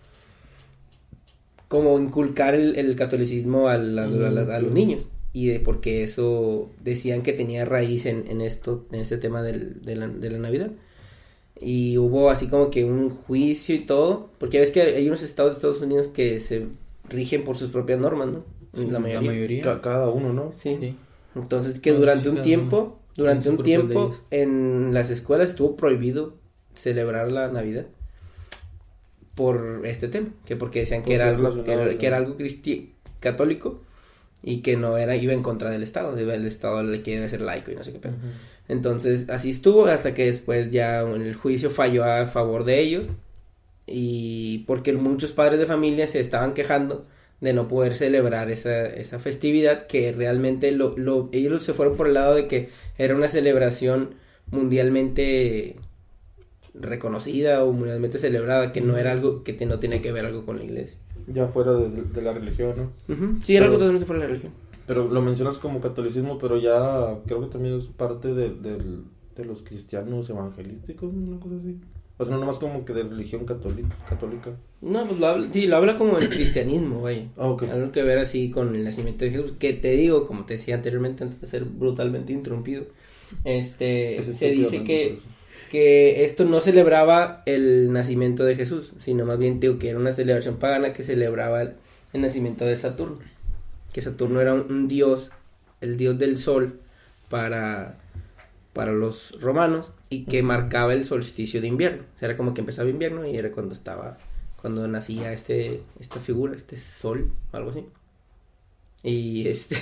[1.68, 4.06] como inculcar el, el catolicismo al- a, a-
[4.54, 5.04] a- a los niños.
[5.36, 9.82] Y de porque eso decían que tenía raíz en, en esto, en este tema del-
[9.82, 10.72] de, la, de la Navidad.
[11.60, 15.52] Y hubo así como que un juicio y todo, porque ves que hay unos estados
[15.52, 16.68] de Estados Unidos que se
[17.10, 18.44] rigen por sus propias normas, ¿no?
[18.74, 19.62] Sí, la mayoría.
[19.62, 20.54] Ca- cada uno, ¿no?
[20.64, 20.78] Sí.
[20.80, 20.96] Sí.
[21.36, 26.36] Entonces que No, durante sí, un tiempo, durante un tiempo en las escuelas estuvo prohibido
[26.76, 27.88] celebrar la Navidad
[29.36, 32.08] por este tema, que porque decían Por que era algo, relacionado que era, al- que
[32.08, 32.38] era algo
[33.20, 33.82] católico
[34.48, 37.72] y que no era iba en contra del Estado, el Estado le quiere ser laico
[37.72, 38.14] y no sé qué pedo.
[38.70, 43.08] Entonces así estuvo hasta que después ya el juicio falló a favor de ellos
[43.88, 47.06] y porque muchos padres de familia se estaban quejando
[47.42, 52.08] de no poder celebrar esa, esa festividad que realmente lo, lo- ellos se fueron por
[52.08, 54.16] el lado de que era una celebración
[54.52, 55.76] mundialmente
[56.74, 60.46] reconocida o mundialmente celebrada, que no era algo que te- no tiene que ver algo
[60.46, 60.96] con la iglesia.
[61.28, 62.74] Ya fuera de, de- de la religión,
[63.08, 63.16] ¿no?
[63.44, 64.54] Sí, era algo Pero- totalmente fuera de la religión.
[64.88, 69.64] Pero lo mencionas como catolicismo, pero ya creo que también es parte de, de los
[69.64, 71.76] cristianos evangelísticos, una cosa así.
[72.18, 73.94] O sea, no nomás como que de religión católica.
[74.08, 74.52] católica.
[74.82, 77.26] No, pues lo habla, sí, lo habla como el cristianismo, vaya.
[77.36, 77.64] Ah, ok.
[77.64, 79.54] Algo que ver así con el nacimiento de Jesús.
[79.60, 82.86] Que te digo, como te decía anteriormente, antes de ser brutalmente interrumpido,
[83.44, 85.22] este, se dice que, eso.
[85.66, 90.12] Que esto no celebraba el nacimiento de Jesús, sino más bien digo que era una
[90.12, 91.74] celebración pagana que celebraba el,
[92.14, 93.20] el nacimiento de Saturno.
[93.94, 95.32] Que Saturno era un, un dios,
[95.82, 96.80] el dios del sol
[97.30, 97.98] para,
[98.74, 102.04] para los romanos y que marcaba el solsticio de invierno.
[102.16, 104.18] O sea, era como que empezaba invierno y era cuando estaba,
[104.62, 107.86] cuando nacía este, esta figura, este sol, algo así.
[109.04, 109.78] Y este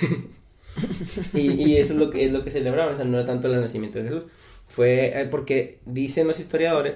[1.34, 3.52] y, y eso es lo que es lo que celebraban, o sea, no era tanto
[3.52, 4.22] el nacimiento de Jesús.
[4.66, 6.94] Fue eh, porque dicen los historiadores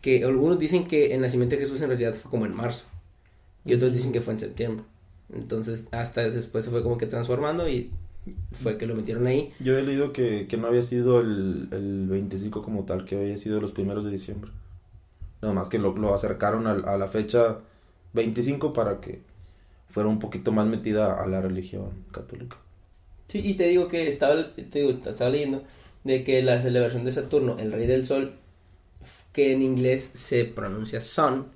[0.00, 2.86] que algunos dicen que el nacimiento de Jesús en realidad fue como en marzo
[3.64, 4.84] y otros dicen que fue en septiembre.
[5.32, 7.90] Entonces, hasta después se fue como que transformando y
[8.52, 9.52] fue que lo metieron ahí.
[9.60, 13.38] Yo he leído que, que no había sido el, el 25 como tal, que había
[13.38, 14.50] sido los primeros de diciembre.
[15.42, 17.58] Nada más que lo, lo acercaron a, la fecha
[18.12, 19.22] 25 para que
[19.88, 22.56] fuera un poquito más metida a la religión católica.
[23.28, 25.62] Sí, y te digo que estaba, te digo, estaba leyendo
[26.04, 28.34] de que la celebración de Saturno, el rey del sol,
[29.32, 31.46] que en inglés se pronuncia sun,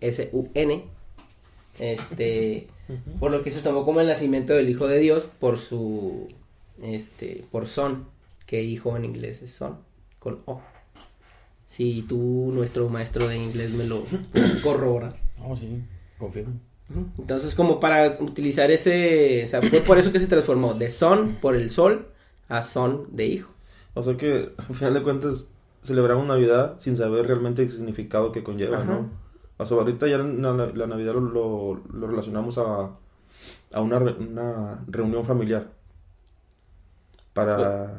[0.00, 0.84] S-U-N,
[1.78, 2.68] este,
[3.20, 6.28] por lo que se tomó como el nacimiento del hijo de Dios por su,
[6.82, 8.06] este, por son,
[8.46, 9.78] que hijo en inglés es son,
[10.18, 10.60] con O.
[11.66, 15.16] Si tú, nuestro maestro de inglés, me lo puedes corroborar.
[15.42, 15.82] Oh, sí,
[16.16, 16.54] confirmo.
[17.18, 21.34] Entonces, como para utilizar ese, o sea, fue por eso que se transformó de son
[21.34, 22.08] por el sol
[22.48, 23.50] a son de hijo.
[23.94, 25.48] O sea que, al final de cuentas,
[25.82, 28.84] celebramos Navidad sin saber realmente el significado que conlleva, Ajá.
[28.86, 29.10] ¿no?
[29.56, 32.90] O sea, ahorita ya la, Navidad lo, lo, lo relacionamos a,
[33.72, 35.68] a una, una reunión familiar.
[37.34, 37.92] Para...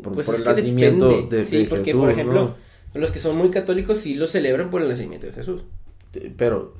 [0.00, 1.36] Por, Pues por es el nacimiento depende.
[1.38, 2.54] de, Sí, de porque, Jesús, por ejemplo,
[2.94, 3.00] ¿no?
[3.00, 5.62] los que son muy católicos sí lo celebran por el nacimiento de Jesús.
[6.36, 6.74] Pero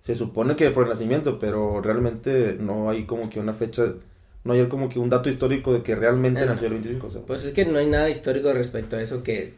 [0.00, 3.94] se supone que por el nacimiento, pero realmente no hay como que una fecha
[4.44, 6.46] No hay como que un dato histórico de que realmente Ah.
[6.46, 7.06] nació el 25.
[7.06, 9.54] O sea, Pues es que no hay nada histórico respecto a eso que,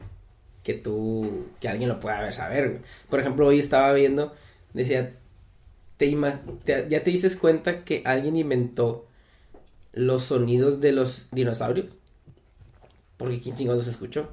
[0.64, 2.68] que tú, que alguien lo pueda saber.
[2.68, 2.80] güey.
[3.08, 4.34] Por ejemplo, hoy estaba viendo,
[4.74, 5.14] decía,
[5.98, 9.06] te ima- te- ¿ya te dices cuenta que alguien inventó
[9.92, 11.86] los sonidos de los dinosaurios?
[13.18, 14.32] Porque quién chingados los escuchó.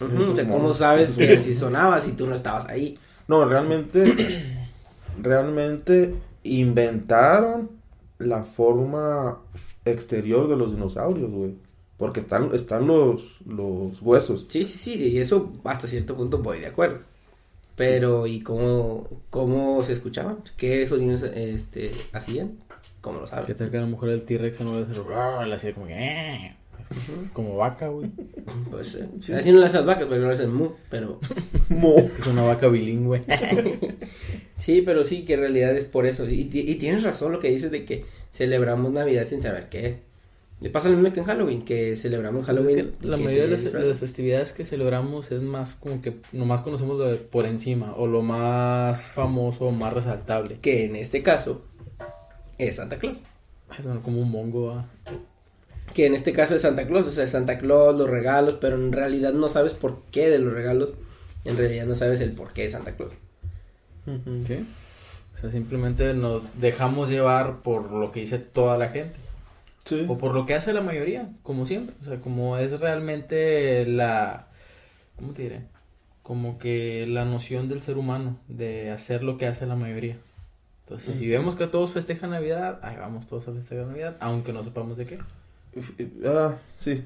[0.00, 2.98] o sea, Esos ¿cómo sabes que así sonaba si tú no estabas ahí?
[3.28, 4.14] No, realmente,
[5.22, 6.14] realmente
[6.44, 7.70] inventaron
[8.18, 9.40] la forma
[9.84, 11.54] exterior de los dinosaurios, güey.
[11.96, 14.46] Porque están, están los, los huesos.
[14.48, 17.00] Sí, sí, sí, y eso hasta cierto punto voy de acuerdo.
[17.76, 20.38] Pero, ¿y cómo, cómo se escuchaban?
[20.56, 22.58] ¿Qué sonidos este, hacían?
[23.00, 23.56] ¿Cómo lo ¿Qué sabes?
[23.56, 24.78] tal que a lo mejor el T-Rex no
[25.44, 26.56] le hacía como que "Eh",
[27.32, 28.10] como vaca, güey.
[28.70, 31.20] Pues, eh, así no le hacen las vacas, pero no le hacen mu, pero...
[31.68, 31.96] Mo.
[31.98, 33.22] Es una vaca bilingüe.
[34.56, 36.28] Sí, pero sí, que en realidad es por eso.
[36.28, 39.96] Y, y tienes razón lo que dices de que celebramos Navidad sin saber qué es.
[40.60, 42.78] Le pasa lo mismo que en Halloween, que celebramos Halloween.
[42.78, 46.20] Es que la que mayoría de las, las festividades que celebramos es más como que
[46.32, 50.58] nomás conocemos lo de por encima o lo más famoso o más resaltable.
[50.60, 51.62] Que en este caso
[52.56, 53.18] es Santa Claus.
[53.78, 54.88] Es como un mongo, ¿va?
[55.92, 58.92] Que en este caso es Santa Claus, o sea, Santa Claus, los regalos, pero en
[58.92, 60.90] realidad no sabes por qué de los regalos.
[61.44, 63.12] En realidad no sabes el por qué de Santa Claus.
[64.46, 64.64] ¿Qué?
[65.34, 69.18] O sea, simplemente nos dejamos llevar por lo que dice toda la gente.
[69.84, 70.06] Sí.
[70.08, 71.94] O por lo que hace la mayoría, como siempre.
[72.02, 74.48] O sea, como es realmente la...
[75.16, 75.60] ¿Cómo te diré?
[76.22, 80.16] Como que la noción del ser humano de hacer lo que hace la mayoría.
[80.84, 84.62] Entonces, si vemos que todos festejan Navidad, ahí vamos todos a festejar Navidad, aunque no
[84.64, 85.18] sepamos de qué.
[86.24, 87.04] Ah, sí,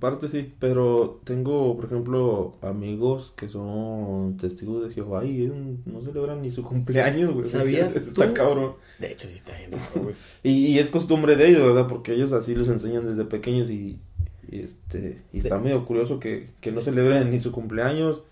[0.00, 5.46] parte sí, pero tengo, por ejemplo, amigos que son testigos de Jehová y
[5.86, 7.46] no celebran ni su cumpleaños, güey.
[7.46, 8.34] ¿Sabías Está tú?
[8.34, 8.72] cabrón.
[8.98, 10.14] De hecho, sí está bien güey.
[10.42, 11.86] Y, y es costumbre de ellos, ¿verdad?
[11.88, 14.00] Porque ellos así les enseñan desde pequeños y,
[14.50, 18.22] y, este y está medio curioso que, que no celebren ni su cumpleaños,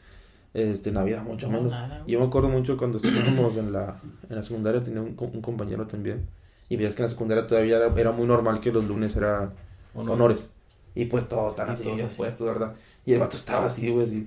[0.54, 1.70] este Navidad mucho No, menos.
[1.70, 2.04] nada.
[2.06, 3.94] Yo me acuerdo mucho cuando estábamos en la
[4.28, 6.26] en la secundaria tenía un, un compañero también
[6.72, 9.50] y veías que en la secundaria todavía era, era muy normal que los lunes era
[9.94, 10.14] Honor.
[10.14, 10.48] honores.
[10.94, 12.16] Y pues todos están Y así bien así.
[12.16, 12.72] puestos, ¿verdad?
[13.04, 14.26] Y el vato estaba así, güey, así.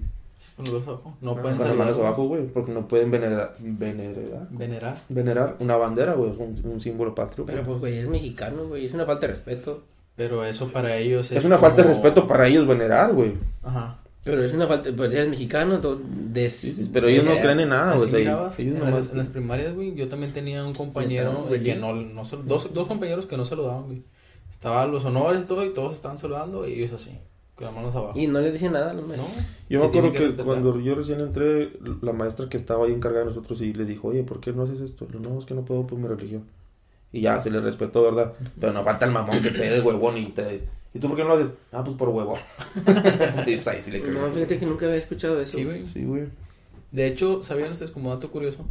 [0.55, 1.13] Con los dos ojos.
[1.21, 1.85] No con pueden las saludar.
[1.87, 4.97] manos abajo, güey, porque no pueden venerar, venerar, Venerar.
[5.09, 7.45] venerar una bandera, güey, un, un símbolo patrio.
[7.45, 9.83] Pero pues, güey, es mexicano, güey, es una falta de respeto.
[10.15, 11.37] Pero eso para ellos es.
[11.39, 13.33] es una falta de respeto para ellos venerar, güey.
[13.63, 13.97] Aja.
[14.25, 16.05] Pero es una falta, pues eres mexicano, entonces...
[16.33, 17.95] des- Sí, sí, pero ellos no creen en nada, güey.
[17.95, 20.65] Así o sea, mirabas, ellos en, nomás- las, en las primarias, güey, yo también tenía
[20.65, 24.01] un compañero que no, no dos, dos compañeros que no saludaban, güey.
[24.51, 27.11] Estaban los honores y todo, y todos estaban saludando, y ellos así,
[27.55, 28.17] con las manos abajo.
[28.19, 29.05] Y no les dicen nada a los.
[29.05, 29.13] Yo
[29.69, 33.29] Se me acuerdo que, cuando yo recién entré, la maestra que estaba ahí encargada de
[33.29, 35.05] nosotros y le dijo, oye, ¿por qué no haces esto?
[35.05, 36.45] Le digo, no, es que no puedo por mi religión.
[37.13, 38.33] Y ya, se le respetó, ¿verdad?
[38.59, 40.63] Pero no falta el mamón que te dé de huevón y te...
[40.95, 41.51] ¿Y tú por qué no lo haces?
[41.73, 42.39] Ah, pues por huevón.
[42.77, 42.81] y
[43.55, 44.13] pues ahí sí le creo.
[44.13, 45.57] No, fíjate que nunca había escuchado eso.
[45.57, 45.85] Sí, güey.
[45.85, 46.27] Sí, güey.
[46.93, 48.65] De hecho, ¿sabían ustedes como dato curioso?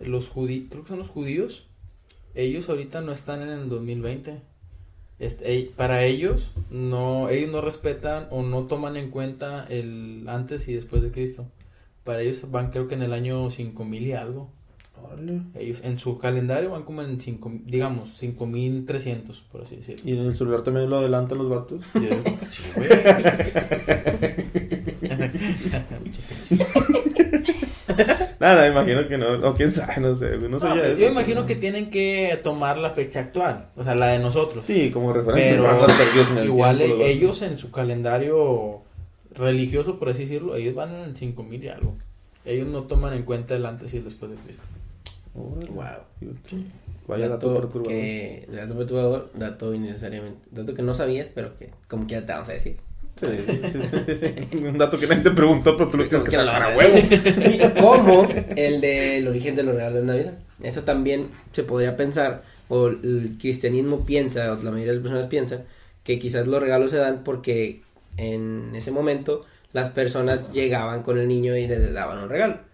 [0.00, 1.66] Los judíos, creo que son los judíos,
[2.34, 4.40] ellos ahorita no están en el 2020.
[5.18, 10.74] Este, para ellos, no, ellos no respetan o no toman en cuenta el antes y
[10.74, 11.44] después de Cristo.
[12.02, 14.50] Para ellos van creo que en el año 5000 y algo.
[15.54, 20.08] Ellos en su calendario van como en 5, digamos, 5300, por así decirlo.
[20.08, 21.80] ¿Y en el celular también lo adelantan los vatos?
[21.94, 22.16] Yo digo,
[22.48, 22.88] sí, güey.
[28.40, 29.32] Nada, me imagino que no.
[29.48, 30.48] O quién sabe, no sé, güey.
[30.48, 31.00] No, sé No, ya pues, eso.
[31.00, 34.64] yo imagino que tienen que tomar la fecha actual, o sea, la de nosotros.
[34.66, 35.50] Sí, como referencia.
[35.50, 38.82] Pero van perdidos en el igual tiempo, ellos en su calendario
[39.34, 41.96] religioso, por así decirlo, ellos van en el 5000 y algo.
[42.44, 44.64] Ellos no toman en cuenta el antes y el después de Cristo.
[45.34, 45.70] Órale.
[45.70, 46.34] Wow.
[47.06, 47.88] Vaya dato perturbador.
[47.88, 52.50] que, dato perturbador, dato innecesariamente, dato que no sabías, pero que como quiera te vamos
[52.50, 52.76] a decir.
[53.16, 54.56] Sí, sí, sí.
[54.58, 56.98] Un dato que nadie te preguntó, pero tú lo tienes que Como sacar a huevo.
[57.80, 60.34] Como el del origen de los regalos de Navidad.
[60.62, 65.26] Eso también se podría pensar, o el cristianismo piensa, o la mayoría de las personas
[65.26, 65.64] piensan,
[66.04, 67.82] que quizás los regalos se dan porque
[68.18, 69.40] en ese momento
[69.72, 72.67] las personas llegaban con el niño y le daban un regalo.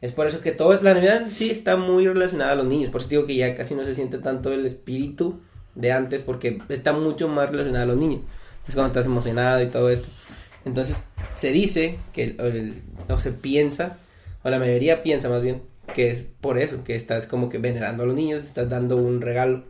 [0.00, 2.90] Es por eso que todo, la Navidad sí está muy relacionada a los niños.
[2.90, 5.40] Por eso digo que ya casi no se siente tanto el espíritu
[5.74, 8.20] de antes porque está mucho más relacionada a los niños.
[8.68, 10.06] Es cuando estás emocionado y todo esto.
[10.64, 10.96] Entonces
[11.36, 13.96] se dice que, el- o se piensa,
[14.42, 15.62] o la mayoría piensa más bien,
[15.94, 19.20] que es por eso, que estás como que venerando a los niños, estás dando un
[19.20, 19.64] regalo.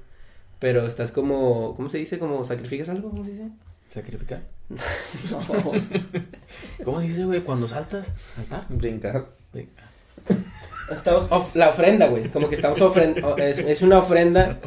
[0.58, 2.18] Pero estás como, ¿cómo se dice?
[2.18, 3.48] Como sacrificas algo, ¿cómo se dice?
[3.90, 4.42] ¿Sacrificar?
[5.30, 5.40] No.
[6.84, 7.40] ¿Cómo dice, güey?
[7.42, 8.66] Cuando saltas, saltar.
[8.70, 9.26] Brincar.
[10.92, 12.24] Estamos of- la ofrenda, güey.
[12.28, 13.34] Como que estamos ofrenda.
[13.38, 14.58] Es, es una ofrenda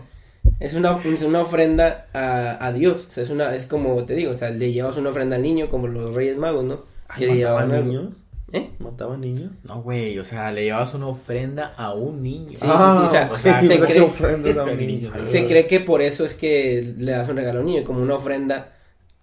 [0.59, 3.05] Es una, es una ofrenda a, a Dios.
[3.09, 5.43] O sea, es, una, es como te digo, o sea, le llevas una ofrenda al
[5.43, 6.85] niño, como los Reyes Magos, ¿no?
[7.07, 7.85] Ay, Que le ¿Mataban llevaban algo.
[7.87, 8.17] niños?
[8.53, 8.69] ¿Eh?
[8.79, 9.51] ¿Mataban niños?
[9.63, 12.51] No, güey, o sea, le llevabas una ofrenda a un niño.
[12.51, 14.77] Sí, sí, sí, o sea, o sea, yo se pensé que cree- ofrendas a un
[14.77, 15.11] niño.
[15.25, 18.01] Se cree que por eso es que le das un regalo a un niño, como
[18.01, 18.69] una ofrenda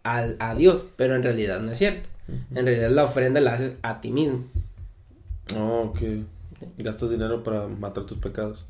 [0.04, 2.08] al, a Dios, pero en realidad no es cierto.
[2.54, 4.44] En realidad la ofrenda la haces a ti mismo.
[5.56, 5.98] Oh, ok.
[6.78, 8.66] Gastas dinero para matar tus pecados.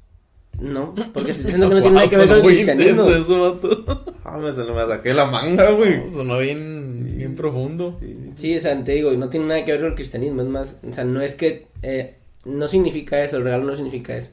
[0.61, 3.11] No, porque estoy diciendo que no tiene nada que ver con el cristianismo.
[3.11, 4.15] eso, vato.
[4.25, 6.11] Ah, me, se me saqué la manga, güey.
[6.11, 7.17] Sonó bien, Sí.
[7.19, 7.99] bien profundo.
[8.01, 8.31] Sí.
[8.35, 10.77] Sí, o sea, te digo, no tiene nada que ver con el cristianismo, es más,
[10.89, 12.15] o sea, no es que, eh,
[12.47, 14.31] no significa eso, el regalo no significa eso,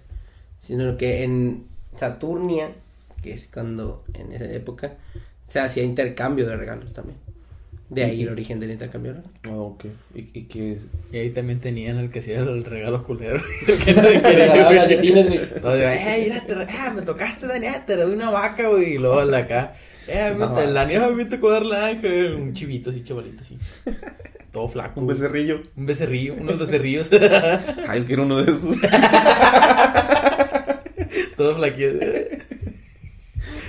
[0.62, 1.66] sino que en
[1.98, 2.72] Saturnia,
[3.22, 4.94] que es cuando, en esa época,
[5.48, 7.18] se hacía intercambio de regalos también.
[7.92, 9.16] De ahí el origen del intercambio.
[9.44, 9.84] Ah, ok.
[10.16, 10.78] ¿Y, y qué?
[11.12, 13.42] Y ahí también tenían el que hacía el regalo culero.
[13.68, 14.78] El que nadie quería, güey.
[14.78, 15.40] calcetines, güey.
[15.56, 18.94] Entonces, eh, mira, te, ah, me tocaste, Dani, ah, te doy una vaca, güey.
[18.94, 19.74] Y luego la acá,
[20.08, 20.66] eh, vaca.
[20.68, 22.36] la niña me tocó darle ángel.
[22.36, 23.58] Un chivito así, chavalito así.
[24.54, 25.02] Todo flaco.
[25.02, 25.18] Un güey.
[25.18, 25.62] becerrillo.
[25.76, 27.10] Un becerrillo, unos becerrillos.
[27.90, 28.78] Ay, yo quiero uno de esos.
[31.36, 31.90] Todo flaquillo.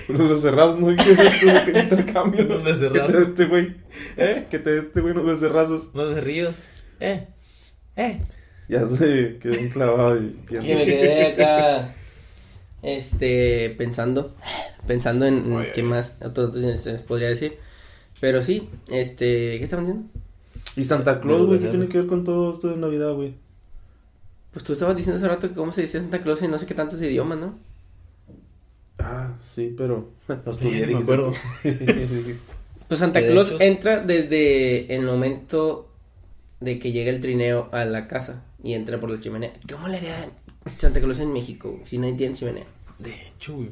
[0.08, 0.88] Unos becerrazos, ¿no?
[0.88, 2.48] ¿Qué qué intercambio?
[2.48, 3.06] ¿Qué becerrazos.
[3.06, 3.76] te da este güey?
[4.16, 4.46] ¿Eh?
[4.50, 5.12] ¿Qué te este güey?
[5.12, 5.90] Unos becerrazos.
[5.94, 6.54] Unos becerrillos.
[7.00, 7.26] Eh,
[7.96, 8.20] eh.
[8.68, 10.66] Ya se quedó enclavado y pienso.
[10.66, 11.94] Que me quedé acá,
[12.82, 14.34] este, pensando,
[14.86, 17.58] pensando en, en Ay, qué más otros les podría decir.
[18.20, 20.08] Pero sí, este, ¿qué estaban diciendo?
[20.76, 23.34] Y Santa Claus, los güey, ¿qué tiene que ver con todo esto de Navidad, güey?
[24.52, 26.66] Pues tú estabas diciendo hace rato que cómo se dice Santa Claus en no sé
[26.66, 27.58] qué tantos idiomas, ¿no?
[29.02, 30.10] Ah, sí, pero.
[30.28, 31.32] No Sí, me acuerdo.
[32.88, 35.88] Pues Santa Claus entra desde el momento
[36.60, 39.50] de que llega el trineo a la casa y entra por la chimenea.
[39.70, 40.28] ¿Cómo le haría
[40.76, 42.64] Santa Claus en México güey, si nadie tiene chimenea?
[42.98, 43.70] De hecho, güey.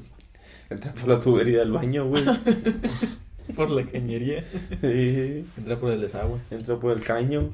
[0.70, 2.24] Entra por la tubería del baño, güey.
[3.54, 4.44] Por la cañería.
[4.80, 5.44] Sí.
[5.58, 6.38] Entra por el desagüe.
[6.52, 7.52] Entra por el caño.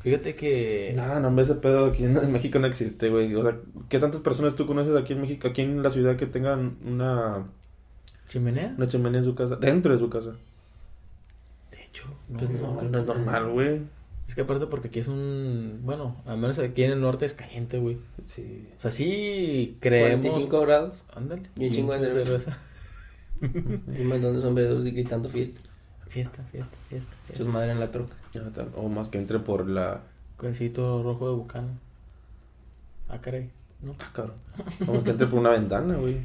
[0.00, 0.94] Fíjate que.
[0.96, 3.34] No, no, ese pedo aquí en México no existe, güey.
[3.34, 3.58] O sea,
[3.88, 7.46] ¿qué tantas personas tú conoces aquí en México, aquí en la ciudad que tengan una,
[8.28, 8.74] ¿Chimenea?
[8.76, 9.56] una chimenea en su casa?
[9.56, 10.30] Dentro de su casa.
[11.70, 12.04] De hecho,
[12.36, 13.80] Pues no, no es normal, güey.
[14.26, 15.80] Es que aparte porque aquí es un...
[15.82, 17.98] Bueno, al menos aquí en el norte es caliente, güey.
[18.26, 18.68] Sí.
[18.78, 20.20] O sea, sí creemos...
[20.20, 21.42] 45 grados Ándale.
[21.56, 22.56] Y un chingo de cerveza.
[23.42, 25.60] y un montón de sombreros y gritando fiesta.
[26.10, 27.14] Fiesta, fiesta, fiesta.
[27.28, 27.52] Sus fiesta.
[27.52, 28.16] madres en la troca.
[28.74, 30.00] O más que entre por la...
[30.36, 31.68] Cuencito rojo de bucano.
[33.08, 33.48] Ah, caray.
[33.80, 33.94] ¿No?
[34.00, 34.34] Ah, cabrón.
[34.88, 36.16] O más que entre por una ventana, güey.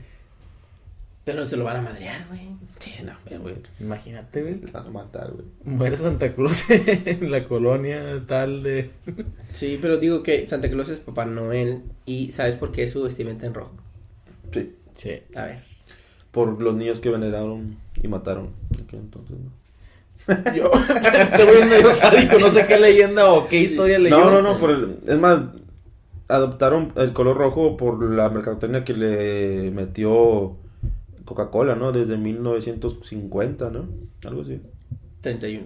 [1.23, 2.49] Pero se lo van a madrear, güey.
[2.79, 3.55] Sí, no, güey.
[3.79, 4.55] Imagínate, güey.
[4.55, 5.45] Te van a matar, güey.
[5.63, 8.91] Muere Santa Cruz en la colonia tal de...
[9.51, 11.83] Sí, pero digo que Santa Claus es Papá Noel.
[12.07, 13.75] ¿Y sabes por qué es su vestimenta en rojo?
[14.51, 14.75] Sí.
[14.95, 15.21] Sí.
[15.35, 15.63] A ver.
[16.31, 18.49] Por los niños que veneraron y mataron.
[18.91, 19.64] entonces, ¿no?
[20.55, 20.71] Yo,
[21.13, 24.17] este güey medio sádico, no sé qué leyenda o qué historia leyó.
[24.17, 25.43] No, no, no, por el- es más,
[26.27, 30.55] adoptaron el color rojo por la mercadotecnia que le metió
[31.25, 31.91] Coca-Cola, ¿no?
[31.91, 33.85] Desde 1950, ¿no?
[34.25, 34.59] Algo así.
[35.21, 35.65] 31.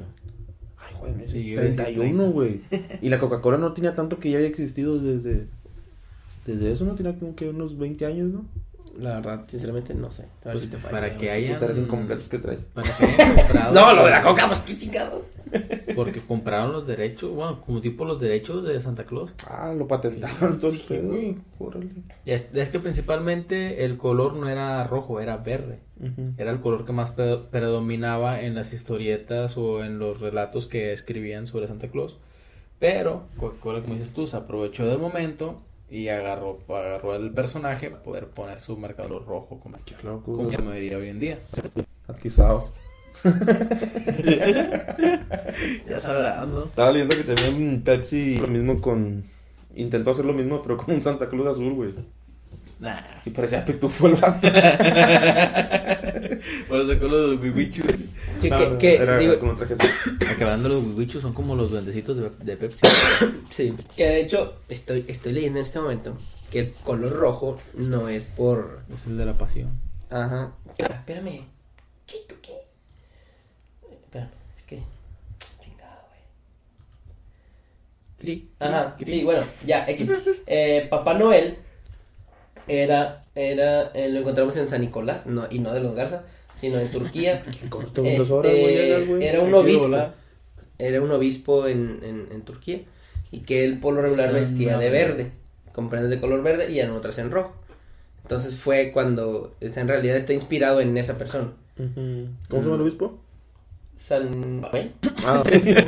[0.78, 2.62] Ay, güey, me Sí, dice yo iba a decir 31, güey.
[3.02, 5.48] Y la Coca-Cola no tenía tanto que ya había existido desde...
[6.46, 6.96] Desde eso, ¿no?
[6.96, 8.46] Tenía como que unos 20 años, ¿no?
[9.00, 10.24] La verdad, sinceramente, no sé.
[10.24, 10.92] A ver Pues, si te falla.
[10.92, 12.60] para que haya- Estas incompletas que traes.
[12.74, 13.74] Para que hayan comprado.
[13.74, 15.26] No, lo de la coca, pues qué chingado.
[15.96, 19.34] Porque compraron los derechos, bueno, como tipo los derechos de Santa Claus.
[19.50, 20.84] Ah, lo patentaron, entonces.
[20.88, 21.38] Sí,
[22.26, 25.80] es, es que principalmente el color no era rojo, era verde.
[26.00, 26.34] Ujú.
[26.38, 30.94] Era el color que más pre- predominaba en las historietas o en los relatos que
[30.94, 32.18] escribían sobre Santa Claus.
[32.78, 38.28] Pero, como dices tú, se aprovechó del momento y agarró, agarró el personaje para poder
[38.28, 41.40] poner su marcador rojo como, Claro, como se me diría hoy en día.
[42.08, 42.68] Atizado.
[45.90, 46.66] Ya sabrás, ¿no?
[46.66, 49.24] Estaba leyendo que también Pepsi lo mismo con...
[49.76, 51.94] Intentó hacer lo mismo, pero con un Santa Cruz azul, güey.
[52.80, 53.02] Nah.
[53.26, 54.48] Y parecía pitufo el vato.
[56.70, 57.86] Por eso con los huihuichos.
[58.40, 59.76] Sí, No, que, que, era digo, traje
[60.44, 62.88] hablando de los huihuichos son como los duendecitos de, de Pepsi.
[63.50, 66.16] sí, que de hecho, estoy, estoy leyendo en este momento
[66.50, 68.80] que el color rojo no es por...
[68.92, 69.78] Es el de la pasión.
[70.10, 70.54] Ajá.
[70.78, 71.42] Espérame.
[72.08, 72.18] ¿Qué?
[72.30, 72.54] ¿Tú qué?
[73.92, 74.80] Espérame, es que...
[75.62, 76.22] Chingado, güey.
[78.20, 79.26] Clic, Ajá, clic, sí, clic.
[79.26, 80.10] bueno, ya, X.
[80.48, 81.58] Eh, Papá Noel
[82.70, 86.24] era, era, eh, lo encontramos en San Nicolás, no, y no de los Garza,
[86.62, 87.44] sino en Turquía.
[87.70, 90.14] Dos horas, Este, güey, era un obispo, volar.
[90.78, 92.82] era un obispo en, en, en Turquía,
[93.32, 95.32] y que él por lo regular San vestía de verde,
[95.74, 97.54] con prendas de color verde y en otras en rojo.
[98.24, 101.52] Entonces fue cuando está, en realidad está inspirado en esa persona.
[101.76, 103.20] ¿Cómo se llama el obispo?
[103.96, 104.92] San Manuel.
[105.26, 105.44] Ah,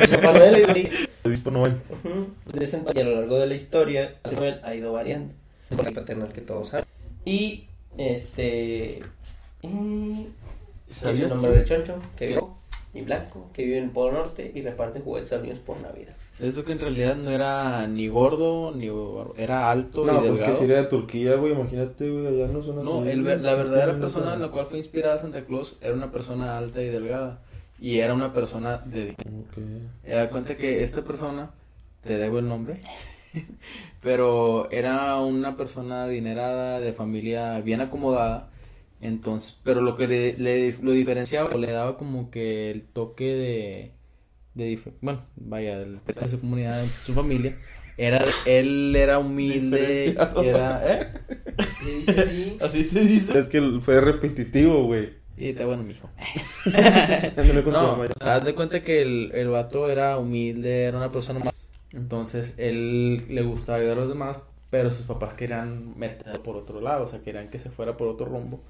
[0.09, 1.75] San Manuel y- el obispo Noel.
[1.89, 2.27] Ujú.
[2.57, 5.33] De ese entonces, y a lo largo de la historia, San Manuel ha ido variando.
[5.71, 6.85] El paternal que todos saben.
[7.25, 7.65] Y
[7.97, 9.01] este.
[9.61, 10.27] Y.
[10.87, 12.41] ¿Sabías un de choncho que vive
[12.93, 16.13] y blanco, que vive en el Polo Norte y reparte juguetes a niños por Navidad.
[16.39, 18.89] Eso que en realidad no era ni gordo, ni
[19.37, 22.63] era alto No, y pues que si era de Turquía, güey, imagínate, güey, allá no
[22.63, 22.87] son así.
[22.87, 26.57] No, el la verdadera persona en la cual fue inspirada Santa Claus era una persona
[26.57, 27.41] alta y delgada.
[27.79, 29.11] Y era una persona de...
[29.11, 29.57] Ok.
[30.03, 31.51] Me da cuenta que esta persona,
[32.03, 32.81] te debo el nombre,
[34.01, 38.49] pero era una persona adinerada, de familia bien acomodada.
[39.01, 43.25] Entonces, pero lo que le, le- lo diferenciaba, o le daba como que el toque
[43.25, 43.91] de,
[44.53, 47.55] de bueno, vaya, el de su comunidad, su familia,
[47.97, 51.07] era, él era humilde, era, ¿eh?
[51.79, 52.57] Sí, dice así.
[52.61, 53.39] Así se dice.
[53.39, 55.13] Es que fue repetitivo, güey.
[55.37, 56.09] Y está bueno, mijo.
[57.71, 61.53] No, haz de cuenta que el, el vato era humilde, era una persona más.
[61.93, 64.37] Entonces, él le gustaba ayudar a los demás,
[64.69, 68.07] pero sus papás querían meter por otro lado, o sea, querían que se fuera por
[68.07, 68.61] otro rumbo.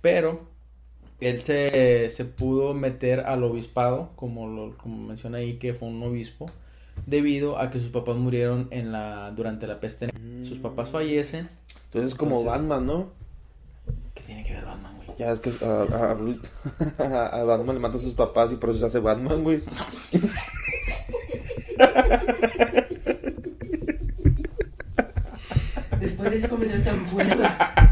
[0.00, 0.40] Pero
[1.20, 6.02] él se, se pudo meter al obispado, como, lo, como menciona ahí, que fue un
[6.02, 6.46] obispo,
[7.06, 10.10] debido a que sus papás murieron en la, durante la peste.
[10.44, 11.48] Sus papás fallecen.
[11.86, 13.10] Entonces es como Entonces- Batman, ¿no?
[14.14, 15.18] ¿Qué tiene que ver Batman, güey?
[15.18, 18.78] Ya es que a, a- a Batman le matan a sus papás y por eso
[18.80, 19.60] se hace Batman, güey.
[26.00, 27.36] Después de ese comentario tan fuerte.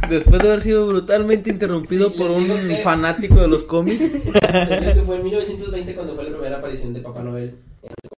[0.09, 4.11] Después de haber sido brutalmente interrumpido Sí, por un que- fanático de los cómics.
[4.33, 7.55] Creo que fue en 1920 cuando fue la primera aparición de Papá Noel.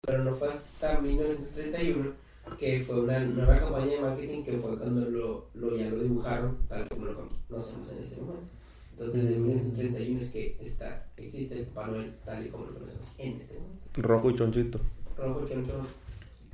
[0.06, 2.12] Pero no fue hasta 1931
[2.60, 6.58] que fue una nueva campaña de marketing que fue cuando lo, lo ya lo dibujaron
[6.68, 7.16] tal como lo
[7.50, 8.42] conocemos en este momento.
[8.94, 13.06] Entonces desde 1931 es que está, existe el Papá Noel tal y como lo conocemos
[13.18, 13.80] en este momento.
[13.98, 14.80] Rojo y chonchito.
[15.22, 15.82] Rojo, choncho,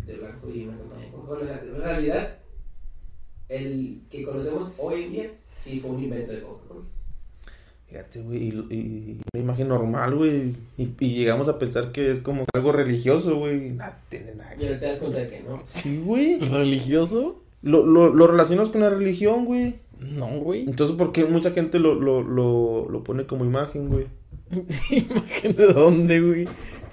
[0.05, 1.49] de blanco y una campaña con colores.
[1.49, 2.38] O sea, en realidad,
[3.49, 6.82] el que conocemos hoy en día sí fue un invento de Coca-Cola.
[7.88, 10.55] Fíjate, güey, y, y una imagen normal, güey.
[10.78, 13.72] Y, y llegamos a pensar que es como algo religioso, güey.
[13.72, 15.63] Nada, tiene nada Y que ahora te das cuenta de que no.
[15.65, 16.39] Sí, güey.
[16.39, 17.41] ¿Religioso?
[17.61, 19.76] Lo, lo, lo relacionas con la religión, güey.
[19.99, 20.61] No, güey.
[20.61, 24.07] Entonces, ¿por qué mucha gente lo, lo, lo, lo pone como imagen, güey?
[24.91, 26.47] ¿Imagen de dónde, güey?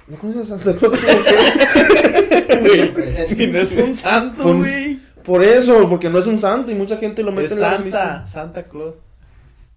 [0.07, 0.99] ¿No conoces a Santa Claus?
[0.99, 3.25] como que?
[3.27, 4.99] Si no es un santo, güey.
[5.25, 7.71] Por eso, porque no es un santo y mucha gente lo mete Es en la
[7.71, 8.27] Santa.
[8.27, 8.95] Santa Claus.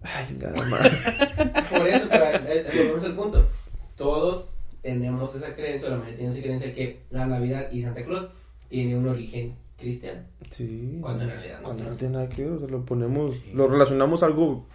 [0.02, 0.80] Ay, nada más.
[1.70, 3.48] Por eso, pero eh, eh, volvemos al punto.
[3.96, 4.44] Todos
[4.82, 8.26] tenemos esa creencia, o la mayoría tiene esa creencia que la Navidad y Santa Claus
[8.68, 10.20] tiene un origen cristiano.
[10.50, 10.98] Sí.
[11.00, 11.98] Cuando en realidad no Cuando no tiene.
[11.98, 13.50] tiene nada que ver, o sea, lo ponemos, Sí.
[13.54, 14.66] lo relacionamos a algo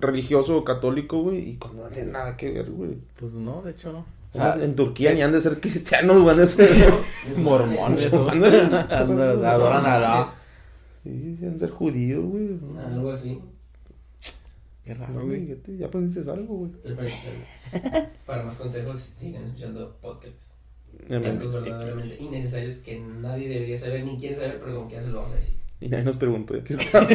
[0.00, 2.96] religioso o católico, güey, y cuando no tiene nada que ver, güey.
[3.16, 4.06] Pues no, de hecho no.
[4.34, 6.68] O sea, en Turquía ni han de ser cristianos, güey, han de ser...
[7.36, 8.12] mormones.
[8.12, 10.34] Adoran a la.
[11.02, 12.50] Sí, han de ser judíos, güey.
[12.86, 13.40] Algo así.
[14.84, 15.56] Qué raro, No, güey.
[15.78, 16.72] ya, aprendiste algo, güey.
[18.26, 20.48] Para más consejos, sigan escuchando podcasts.
[21.08, 21.10] Dicho.
[21.62, 25.18] verdaderamente innecesarios que nadie debería saber ni quiere saber, pero como que ya se lo
[25.18, 25.54] vamos a decir.
[25.80, 27.06] Y nadie nos preguntó, ya que está.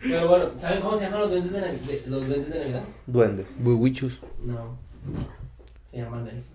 [0.00, 2.82] Pero bueno, ¿saben cómo se llaman los duendes de, Navi- de- los duendes de Navidad?
[3.06, 3.46] Duendes.
[3.58, 4.20] Buiwichus.
[4.44, 4.78] No.
[5.90, 6.54] Se llaman elfos.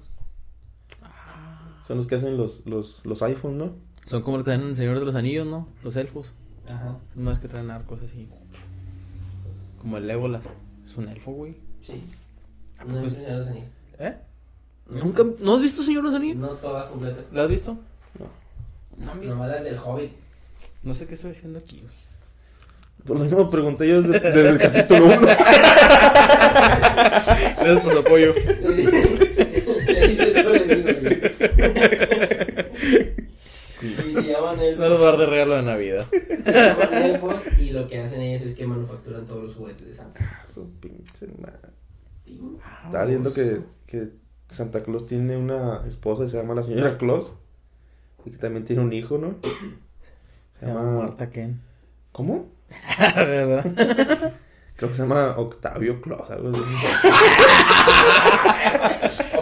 [1.88, 3.74] Son los que hacen los, los, los iPhones, ¿no?
[4.06, 5.68] Son como los que traen en el Señor de los Anillos, ¿no?
[5.84, 6.34] Los elfos.
[6.68, 6.98] Ajá.
[7.14, 8.30] Son los que traen arcos así.
[9.80, 10.46] Como el Legolas.
[10.86, 11.56] Es un elfo, güey.
[11.82, 12.04] Sí.
[12.88, 13.70] No he visto Señor de los Anillos.
[14.00, 14.18] ¿Eh?
[14.88, 15.24] ¿Nunca?
[15.40, 16.38] ¿No has visto Señor de los Anillos?
[16.38, 17.26] No todas completas.
[17.32, 17.78] ¿Lo has visto?
[18.20, 19.06] No.
[19.06, 19.36] No han visto.
[19.36, 20.12] Nomás las del Hobbit.
[20.84, 21.94] No sé qué estoy diciendo aquí, güey.
[23.10, 25.22] Pues lo mismo pregunté yo desde, desde el capítulo 1.
[27.58, 28.34] Gracias por su apoyo.
[33.82, 34.80] Y se llaman elfos.
[34.80, 36.06] No nos va a dar de regalo de Navidad.
[36.12, 39.94] Se llaman elfos y lo que hacen ellos es que manufacturan todos los juguetes de
[39.96, 40.44] Santa.
[40.46, 41.72] Su pinche madre.
[42.86, 44.10] Estaba viendo que, que
[44.50, 47.34] Santa Claus tiene una esposa y se llama la señora Claus.
[48.24, 49.38] Y que también tiene un hijo, ¿no?
[49.42, 51.00] Se Se llama llama...
[51.00, 51.60] Marta Ken.
[52.12, 52.59] ¿Cómo?
[53.16, 54.34] ¿Verdad?
[54.76, 56.30] Creo que se llama Octavio Claus.
[56.30, 56.64] Algo así.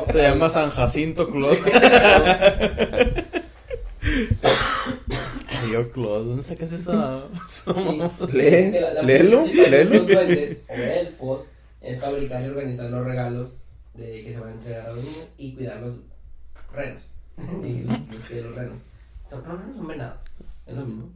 [0.11, 1.61] Se llama San Jacinto Claus.
[5.71, 7.30] Yo Claus, ¿dónde sacas eso?
[8.34, 8.71] Lee,
[9.03, 9.93] léelo, léelo.
[9.93, 11.45] Los duendes o elfos
[11.82, 13.51] es fabricar y organizar los regalos
[13.93, 15.97] de que se van a entregar a los niños y cuidar los
[16.73, 17.03] renos.
[17.63, 18.78] Y los, los que los renos.
[19.30, 20.17] Son, no, renos son venados.
[20.65, 21.09] Es lo mismo.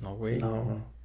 [0.00, 0.38] No, güey.
[0.38, 0.97] No, no,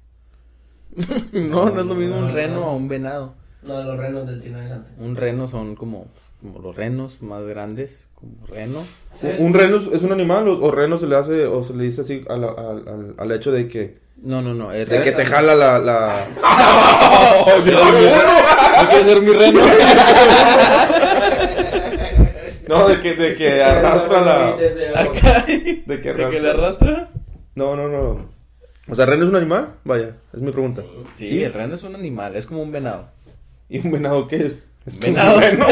[1.32, 2.64] no es lo mismo No, un no, reno no.
[2.66, 3.34] a un venado.
[3.62, 4.90] No, los renos del Trino de Santa.
[4.98, 6.06] Un reno son como,
[6.40, 8.84] como los renos más grandes, como reno.
[9.12, 9.40] ¿Sabes?
[9.40, 12.02] ¿Un reno es- un animal o, o reno se le hace o se le dice
[12.02, 14.70] así al, al, al, al hecho de que, No, no, no.
[14.72, 15.78] Es de que te jala la...
[15.78, 16.26] la...
[17.56, 19.60] ¿No quieres ser mi reno?
[22.68, 24.56] No, de que, de que arrastra la...
[24.56, 26.40] De que ¿De que arrastra.
[26.40, 27.10] le arrastra?
[27.54, 28.26] No, no, no.
[28.88, 29.74] O sea, ¿reno es un animal?
[29.84, 30.82] Vaya, es mi pregunta.
[31.14, 33.08] Sí, el reno es un animal, es como un venado.
[33.68, 34.64] ¿Y un venado qué es?
[34.84, 35.36] Es como Venado.
[35.36, 35.66] un reno.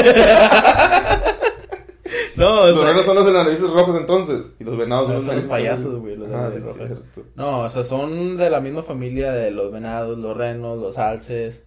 [2.36, 4.46] No, o Los sea, renos son los de las narices rojas entonces.
[4.58, 7.26] Y los venados No, son son los los narices payasos, güey, los Ah, sí, es.
[7.36, 11.64] No, o sea, son de la misma familia de los venados, los renos, los alces.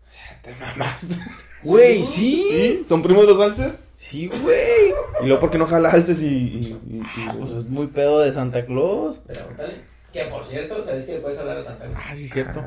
[0.42, 1.14] Te mamaste.
[1.62, 2.46] Güey, sí.
[2.50, 2.84] ¿Sí?
[2.88, 3.80] ¿Son primos de los alces?
[3.96, 4.92] Sí, güey.
[5.22, 6.26] ¿Y luego por qué no jala alces y...?
[6.26, 9.18] y, y- y- Pues es muy pedo de Santa Claus.
[9.20, 9.82] Pregúntale.
[10.12, 11.86] Que por cierto, ¿sabes que le puedes hablar a Santa?
[11.94, 12.60] Ah, sí, cierto.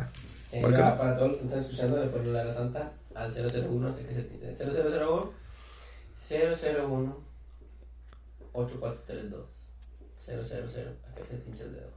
[0.52, 0.98] Eh, ¿por qué va- no?
[0.98, 4.14] para todos los que están escuchando, le pueden hablar a Santa al 001, hasta que
[4.54, 5.32] se 0001
[6.30, 7.18] 001
[8.54, 9.46] 8432
[10.26, 11.92] 000 hasta que se pinche el dedo.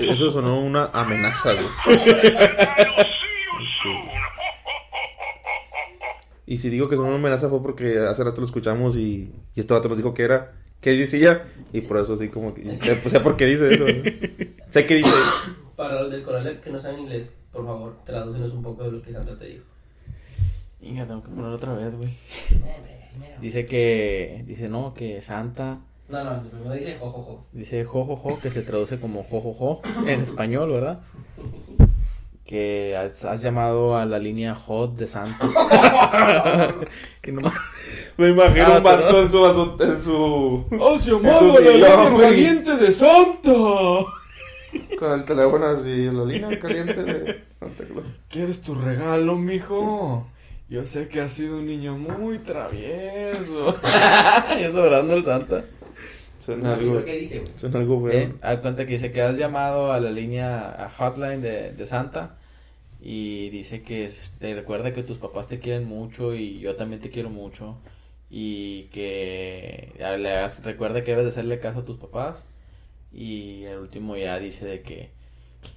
[0.00, 1.66] Eso sonó una amenaza, güey.
[6.46, 9.60] Y si digo que sonó una amenaza fue porque hace rato lo escuchamos y, y
[9.60, 10.52] este vato nos dijo que era.
[10.80, 11.44] ¿Qué decía?
[11.72, 12.74] Y por eso así como que...
[12.74, 13.86] Sé, sé por qué dice eso.
[14.68, 15.10] Sé que dice...
[15.76, 19.02] Para los del coronel que no saben inglés, por favor, tradúcenos un poco de lo
[19.02, 19.64] que Santa te dijo.
[20.82, 22.14] Inga, tengo que poner otra vez, güey.
[22.48, 23.40] Primero.
[23.40, 24.44] Dice que.
[24.46, 25.80] Dice no, que Santa.
[26.08, 27.46] No, no, primero dice jojojo.
[27.52, 31.00] Dice jojojo, que se traduce como jojojo en español, ¿verdad?
[32.44, 35.06] Que has, has llamado a la línea hot de
[37.22, 37.40] que no
[38.18, 39.22] Me imagino Ah, un vato ¿no?
[39.22, 39.46] en su...
[39.82, 40.66] En su...
[40.84, 43.50] ¡Has llamado a la línea caliente de Santa!
[44.98, 48.04] Con el teléfono así, la línea caliente de Santa Claus.
[48.28, 50.26] ¿Quieres tu regalo, mijo?
[50.68, 53.74] Yo sé que has sido un niño muy travieso.
[54.50, 55.64] ¿Ya está hablando el Santa?
[56.44, 57.04] Suena algo...
[57.04, 57.52] ¿Qué dice, güey?
[57.56, 58.32] Suena algo Eh,
[58.62, 62.36] cuenta que dice que has llamado a la línea a hotline de, de Santa
[63.00, 67.10] y dice que te recuerda que tus papás te quieren mucho y yo también te
[67.10, 67.76] quiero mucho
[68.30, 72.44] y que ya le hagas- recuerda que debes de hacerle caso a tus papás
[73.12, 75.10] y el último ya dice de que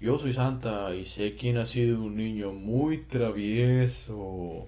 [0.01, 4.68] yo soy Santa y sé quién ha sido un niño muy travieso o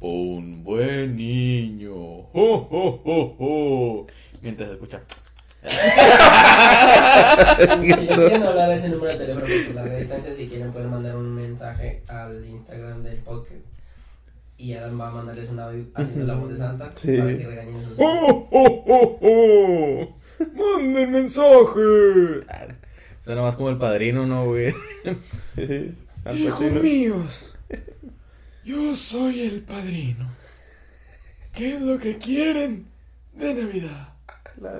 [0.00, 1.94] un buen niño
[2.32, 4.06] ¡Jo, jo, jo, jo!
[4.42, 5.02] mientras escucha
[7.62, 11.16] Si quieren hablar a ese número de teléfono por larga distancia, si quieren pueden mandar
[11.16, 13.52] un mensaje al Instagram del podcast.
[14.58, 17.16] Y Alan va a mandarles un audio haciendo la voz de Santa Sí.
[17.16, 20.16] para que regañen a sus ¡Oh, oh, oh, oh!
[20.54, 22.44] ¡Manden mensaje!
[23.24, 24.74] Suena más como el padrino, ¿no, güey?
[26.34, 27.52] Hijos míos,
[28.64, 30.28] yo soy el padrino.
[31.52, 32.86] ¿Qué es lo que quieren
[33.34, 34.11] de Navidad?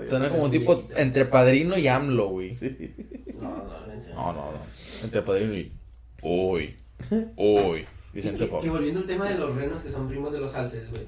[0.07, 2.53] Suena como un tipo entre padrino y AMLO, güey.
[2.53, 2.95] Sí.
[3.41, 4.17] No, no, no, en serio.
[4.17, 4.59] No, no, no.
[5.03, 5.73] Entre padrino y
[6.23, 6.77] hoy,
[7.37, 7.85] hoy.
[8.13, 8.63] Vicente Fox.
[8.63, 11.07] que volviendo al tema de los renos que son primos de los alces, güey.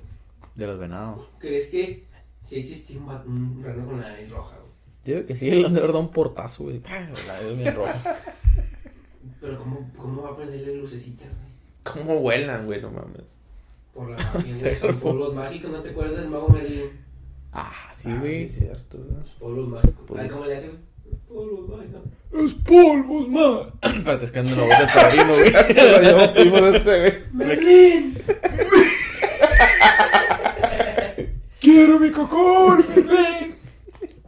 [0.54, 1.28] De los venados.
[1.38, 2.04] ¿Crees que
[2.42, 4.72] si existía un, reno con la nariz roja, güey?
[5.04, 6.80] Digo que sí, le han de haber dado un portazo, güey.
[7.26, 8.18] La es bien roja.
[9.40, 11.44] Pero ¿cómo, cómo va a prenderle lucecita, güey?
[11.82, 12.80] ¿Cómo vuelan, güey?
[12.80, 13.36] No mames.
[13.92, 17.03] Por la magia, pueblos mágicos, ¿no te acuerdas del mago Merlin?
[17.56, 18.34] Ah, sí, Ah, güey.
[18.40, 19.24] sí, es cierto, ¿verdad?
[19.38, 20.18] Pueblos mágicos.
[20.18, 20.80] Ay, ¿cómo le hace, güey?
[21.28, 22.00] polvos mágicos.
[22.32, 23.70] Los polvos, man.
[23.82, 25.52] Espérate, es que ando en la voz del padrino, güey.
[25.74, 27.12] Se lo llevó primo de este, güey.
[27.32, 28.18] ¡Merlín!
[31.60, 33.54] Quiero mi cocón, Merlín.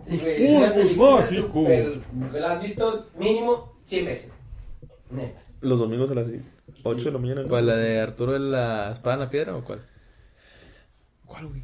[0.09, 1.37] Sí, güey, es una polvos película mágicos.
[1.53, 2.01] súper-
[2.41, 4.33] La has visto mínimo 100 veces.
[5.11, 5.39] Neta.
[5.61, 6.29] Los domingos a las
[6.83, 7.43] 8 de la mañana.
[7.43, 7.49] ¿no?
[7.49, 9.83] ¿Cuál, la de Arturo de la espada en la piedra o cuál?
[11.25, 11.63] ¿Cuál, güey?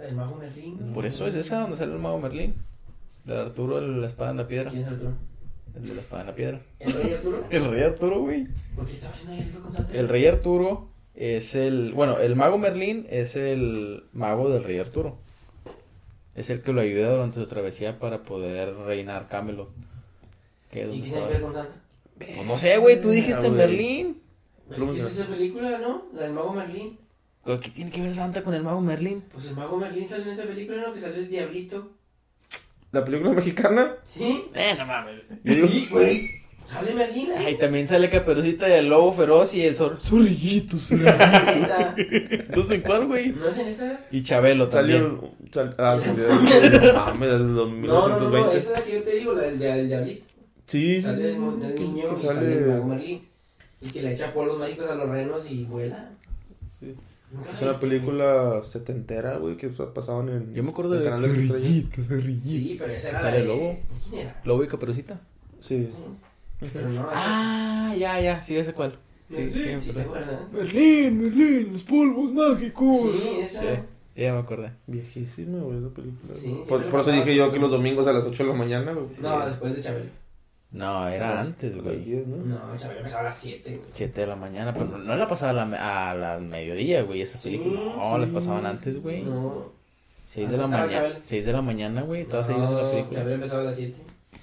[0.00, 0.92] El mago Merlín.
[0.94, 2.54] Por eso es esa donde sale el mago Merlín.
[3.24, 4.70] De Arturo de la espada en la piedra.
[4.70, 5.12] ¿Quién es Arturo?
[5.76, 6.60] El de la espada en la piedra.
[6.80, 7.44] ¿El rey Arturo?
[7.50, 8.46] El rey Arturo, güey.
[8.74, 9.92] ¿Por qué estaba haciendo ahí el con Santa?
[9.98, 11.92] El rey Arturo es el.
[11.92, 15.18] Bueno, el mago Merlín es el mago del rey Arturo.
[16.34, 19.68] Es el que lo ayuda durante su travesía para poder reinar Camelot.
[20.72, 21.74] Es ¿Y qué tiene estaba- que ver con Santa?
[22.18, 23.52] Pues no sé, güey, tú dijiste Ah, güey.
[23.52, 24.22] Merlín.
[24.68, 26.04] Pues es que es esa película, ¿no?
[26.14, 26.98] La del mago Merlín.
[27.44, 29.22] ¿Pero qué tiene que ver Santa con el mago Merlín?
[29.32, 30.92] Pues el mago Merlín sale en esa película, ¿no?
[30.92, 31.90] Que sale el diablito.
[32.92, 33.94] La película mexicana.
[34.02, 34.44] ¿Sí?
[34.54, 35.22] Eh, no mames.
[35.44, 36.30] Sí, güey.
[36.64, 37.30] Sale Merlín.
[37.32, 37.44] ahí.
[37.46, 39.98] Ay, también sale Caperucita y el lobo feroz y el zor...
[39.98, 41.94] Zorrillito, No es en esa.
[41.96, 43.28] Entonces, ¿en cuál, güey?
[43.32, 44.00] No es en esa.
[44.10, 45.18] Y Chabelo también.
[45.50, 45.74] Salió.
[45.74, 48.56] Sal, ah, desde los No, no, no, no, 1920.
[48.56, 50.26] esa es la que yo te digo, la del dia- el diablito.
[50.66, 52.84] Sí, sí, Sale el, niño sale el mago.
[52.84, 53.22] Merlín.
[53.80, 56.10] Y que le echa polvos mágicos a los renos y vuela.
[56.78, 56.94] Sí.
[57.32, 57.86] ¿Nunca la Es una viste?
[57.86, 60.54] película setentera, güey, que pasaban en.
[60.54, 61.66] Yo me acuerdo en de Canal de la Estrella.
[62.44, 63.78] Sí, pero esa era Sale el lobo.
[64.08, 64.40] ¿Quién era?
[64.44, 65.20] Lobo y Caperucita.
[65.60, 65.88] Sí.
[66.72, 68.98] Pero no, Ah, ya, ya, sí, ese cuál.
[69.30, 70.20] Sí, Merlín, me ¿sí te acordé.
[70.24, 70.52] acuerdas?
[70.52, 73.16] Merlín, Merlín, los polvos mágicos.
[73.16, 73.60] Sí, esa.
[73.60, 73.66] Sí,
[74.16, 74.72] ya me acordé.
[74.88, 76.34] Viejísima, güey, esa película.
[76.34, 79.06] Sí, por, eso dije yo que los domingos a las 8 de la mañana, güey.
[79.22, 80.10] No, después de Chabelo.
[80.72, 82.00] No, era las- antes, a las güey.
[82.04, 82.36] 10, ¿no?
[82.36, 83.88] No, Chabelo empezaba a las 7, güey.
[83.92, 87.38] 7 de la mañana, pero no la pasaba a la, a la mediodía, güey, esa
[87.38, 87.80] Sí, película.
[87.80, 88.20] No, sí.
[88.20, 89.22] las pasaban antes, güey.
[89.22, 89.72] No.
[90.26, 91.00] 6 de la Estaba mañana.
[91.02, 91.20] Chabelo.
[91.24, 93.18] 6 de la mañana, güey, estabas ahí viendo la No, película.
[93.18, 93.96] Chabelo empezaba a las 7.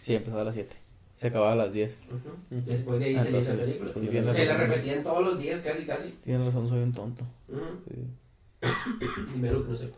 [0.04, 0.76] Sí, empezaba a las 7.
[1.16, 1.98] Se acababa a las 10.
[2.10, 2.62] Ujú.
[2.66, 3.92] Después de ahí Ah, se hizo la entonces, película.
[3.94, 6.10] pues, Se la repetían todos los días, casi, casi.
[6.26, 7.26] Tienes razón, soy un tonto.
[7.48, 7.62] Ujú.
[7.88, 8.68] Sí.
[9.34, 9.98] Dime lo que no sepa.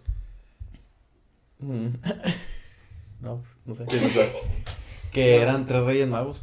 [1.60, 1.88] Mm.
[3.22, 3.86] no, no sé.
[5.12, 6.42] Que eran tres reyes magos.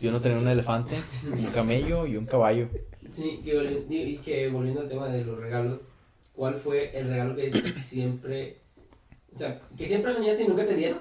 [0.00, 0.94] Y uno tenía un elefante,
[1.24, 2.68] un camello y un caballo.
[3.12, 5.80] Sí, que, volvi- y que volviendo al tema de los regalos,
[6.34, 8.58] ¿cuál fue el regalo que siempre,
[9.34, 10.98] o sea, que siempre soñaste y nunca te dieron?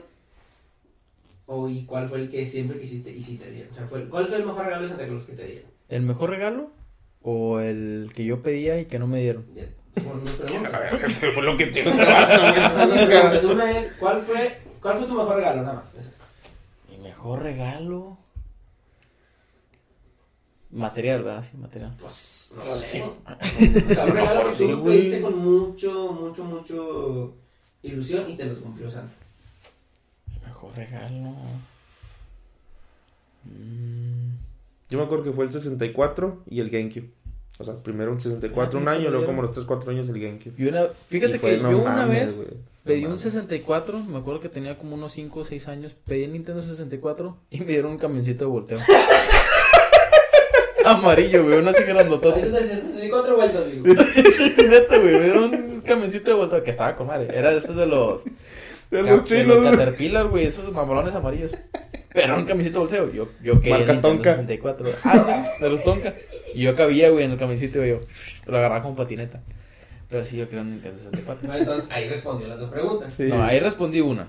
[1.45, 3.71] ¿O y cuál fue el que siempre quisiste y sí te dieron?
[3.71, 5.69] O sea, fue- ¿cuál fue el mejor regalo de Santa Claus que te dieron?
[5.89, 6.71] ¿El mejor regalo?
[7.21, 9.45] ¿O el que yo pedía y que no me dieron?
[9.53, 10.89] Mi pregunta.
[11.33, 15.13] fue lo que te No, no, no, pues una es, ¿cuál fue, ¿cuál fue tu
[15.13, 15.61] mejor regalo?
[15.61, 15.93] Nada más.
[15.95, 16.11] esa.
[17.07, 18.17] Mejor regalo.
[20.71, 21.45] Material, ¿verdad?
[21.49, 21.95] Sí, material.
[21.99, 23.01] Pues, no sé.
[23.03, 27.33] O sea, un regalo que tú pediste con mucho, mucho, mucho
[27.83, 29.13] ilusión y te los cumplió Santa.
[30.27, 31.31] Mi mejor regalo.
[33.45, 34.31] Mm,
[34.89, 37.09] Yo me acuerdo que fue el 64 y el GameCube.
[37.59, 40.09] O sea, primero un 64 un Ah, año, sí, luego como los 3, 4 años
[40.09, 40.53] el GameCube.
[40.57, 42.39] y una, fíjate Y que yo una vez
[42.87, 43.21] pedí un mames.
[43.21, 47.37] 64, me acuerdo que tenía como unos 5 o 6 años, pedí el Nintendo 64
[47.51, 48.79] y me dieron un camioncito de volteo.
[50.85, 52.39] Amarillo, güey, una así grandotote.
[52.39, 53.85] Ahorita te 64 vueltas, digo.
[54.69, 57.37] Neta, güey, me dieron un camioncito de volteo que estaba con madre.
[57.37, 58.23] Era de esos de los.
[58.89, 59.71] De los de chinos, los.
[59.71, 61.51] Caterpillar, güey, esos mamalones amarillos.
[62.13, 63.13] Pero era un camioncito de bolseo.
[63.13, 64.31] Yo, yo quería Marca el Nintendo Tonka.
[64.31, 64.89] 64.
[65.03, 66.13] Ah, de los Tonka.
[66.53, 67.91] Y yo cabía, güey, en el camioncito, güey.
[67.91, 67.99] Yo
[68.45, 69.41] lo agarraba con patineta.
[70.09, 71.47] Pero sí, yo quería un Nintendo 64.
[71.47, 73.13] Bueno, entonces ahí respondió las dos preguntas.
[73.13, 73.23] Sí.
[73.23, 74.27] No, ahí respondí una.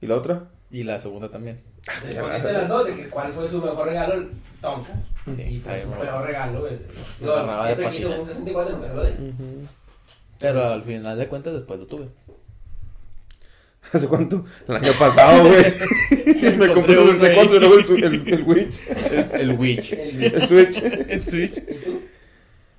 [0.00, 0.44] ¿Y la otra?
[0.70, 1.60] Y la segunda también.
[2.04, 4.30] Respondiste las dos de que cuál fue su mejor regalo, el
[4.60, 4.94] Tonka.
[5.30, 6.66] Sí, y fue su peor regalo,
[7.22, 9.12] agarraba de siempre quiso un 64, nunca se lo di.
[10.38, 12.08] Pero al final de cuentas, después lo tuve.
[13.92, 14.44] ¿Hace cuánto?
[14.66, 15.64] El año pasado, güey.
[16.56, 18.82] me compré un 64 y luego el, el, el Witch.
[18.88, 19.92] El, el Witch.
[19.92, 20.82] El, El Switch.
[21.08, 21.58] el Switch.
[21.58, 22.00] ¿Y tú?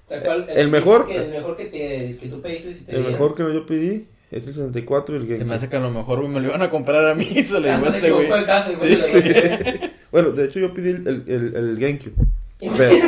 [0.06, 2.92] O sea, ¿cuál- El mejor- Que el mejor que, te, que tú pediste si te
[2.92, 3.14] El dieron?
[3.14, 5.90] mejor que yo pedí es el 64 y el Se me hace que a lo
[5.92, 7.86] mejor güey, me lo iban a comprar a mí y se O lo sea, llevó
[7.86, 8.28] no se este güey.
[9.08, 9.90] Sí, dio.
[10.12, 12.14] Bueno, de hecho yo pedí el, el, el, el GameCube.
[12.78, 12.96] Pero,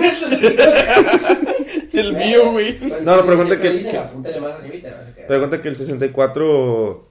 [1.94, 2.78] El mío, güey.
[2.78, 5.24] Pues, No, no, pero cuenta que- que- apúntale más arribita, no sé qué.
[5.28, 7.08] pero cuenta que el 64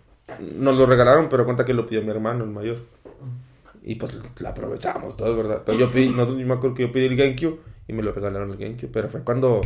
[0.57, 2.78] nos lo regalaron, pero cuenta que lo pidió mi hermano, el mayor.
[3.87, 5.62] Y pues la aprovechamos todo, ¿verdad?
[5.64, 8.12] Pero yo pedí, nosotros, yo me acuerdo que yo pedí el GameCube y me lo
[8.12, 8.91] regalaron el GameCube.
[8.93, 9.61] Pero fue cuando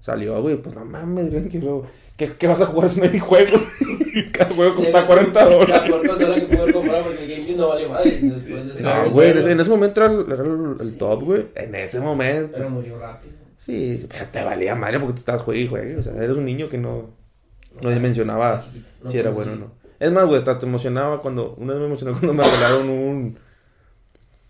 [0.00, 1.82] salió, güey, pues no mames, GameCube.
[2.16, 3.60] ¿Qué, ¿Qué vas a jugar sin juegos?
[4.32, 5.92] Cada juego cuesta 40 La dólares.
[6.06, 8.10] consola que pude comprado porque el GameCube no vale madre.
[8.22, 11.22] Después de No, güey, en ese, en ese momento era el, era el, el top,
[11.24, 11.46] güey.
[11.56, 12.52] En ese momento.
[12.56, 13.34] Pero murió rápido.
[13.58, 15.96] Sí, pero te valía madre porque tú estabas juegue y juegue.
[15.96, 17.10] O sea, eres un niño que no,
[17.80, 18.62] no dimensionaba.
[19.02, 19.72] No si era bueno o si- no.
[19.98, 21.54] Es más, güey, hasta te emocionaba cuando.
[21.56, 23.38] Una vez me emocioné cuando me regalaron un.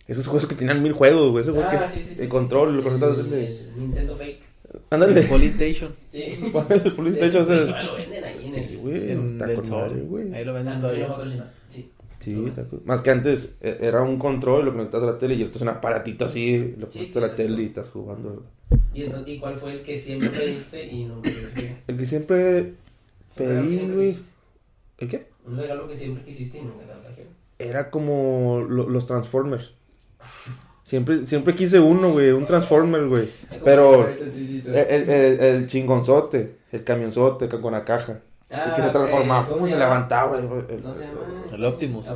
[0.06, 1.42] Esos juegos que tenían mil juegos, güey.
[1.42, 2.22] Ese juego Ah, que sí, sí, sí.
[2.22, 3.46] el control, lo el, conectas de...
[3.46, 4.40] el Nintendo Fake.
[4.90, 5.22] Ándale.
[5.22, 5.94] Polystation.
[6.08, 6.22] Sí.
[6.24, 8.78] el lo venden ahí en Sí, el.
[8.78, 9.10] güey.
[9.12, 10.34] En Está con madre, güey.
[10.34, 11.52] Ahí lo venden Tanto todavía.
[11.70, 11.90] Sí.
[12.18, 15.34] Sí, está con- Más que antes e- era un control, lo conectas a la tele
[15.34, 17.36] y ahorita es un aparatito así, lo conectas sí, a la sí.
[17.36, 18.80] tele y estás jugando, ¿verdad?
[18.94, 21.76] ¿Y, entonces, ¿Y cuál fue el que siempre pediste y dije?
[21.86, 22.72] El que siempre
[23.36, 24.16] pedí, güey.
[24.98, 25.26] ¿El qué?
[25.46, 27.32] Un regalo que siempre quisiste y nunca te lo trajeron.
[27.58, 29.72] Era como lo- los Transformers.
[30.82, 33.28] Siempre, siempre quise uno, güey, un Transformer, güey.
[33.64, 38.20] Pero el, el, el- el chingonzote, el camionzote ca- con la caja.
[38.50, 40.38] Ah, y que se transformaba, ¿Cómo se levantaba.
[40.38, 41.20] el- el- ¿No se llama?
[41.52, 42.06] El Optimus.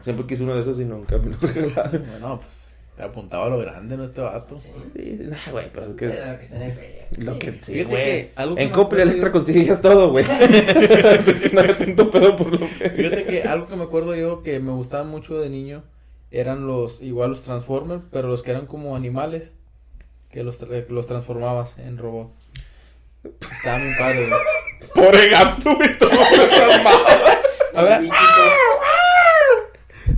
[0.00, 2.02] Siempre quise uno de esos y nunca me lo regalaron.
[2.10, 2.48] Bueno, pues
[2.96, 4.04] te apuntaba a lo grande, ¿no?
[4.04, 4.56] Este vato.
[4.58, 4.70] Sí.
[4.96, 6.06] Sí, nah, güey, pero es que...
[6.06, 7.06] Lo que está en el feria.
[7.18, 8.30] Lo que sí, güey.
[8.36, 10.24] En me Electra consigues todo, güey.
[11.18, 12.90] Así que no tanto pedo por lo que...
[12.90, 15.82] Fíjate que algo que me acuerdo yo que me gustaba mucho de niño
[16.40, 19.52] eran los, igual los Transformers, pero los que eran como animales,
[20.30, 22.32] que los, tra- los transformabas en robot.
[23.24, 24.40] Estaban bien padres, güey.
[24.94, 26.10] Pobre gato, güey, todo.
[27.74, 28.08] A ver.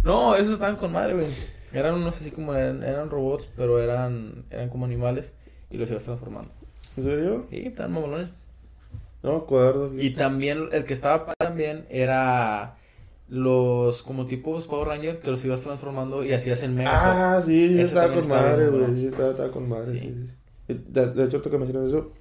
[0.03, 1.27] No, esos estaban con madre, güey.
[1.73, 5.35] Eran unos así como, eran, eran robots, pero eran, eran como animales
[5.71, 6.51] y los ibas transformando.
[6.97, 7.47] ¿En serio?
[7.51, 8.31] Y estaban mamalones.
[9.23, 9.93] No me acuerdo.
[9.99, 12.77] Y también, el que estaba padre también era
[13.29, 17.37] los, como tipos Power Ranger, que los ibas transformando y hacías el mega.
[17.37, 18.95] Ah, sí, sí, estaba con madre, güey.
[18.95, 19.93] Sí, estaba, estaba con madre.
[19.93, 19.99] Sí.
[20.01, 20.15] Sí.
[20.25, 20.85] Sí, sí.
[20.89, 22.13] De, de hecho, ahorita que mencionas eso,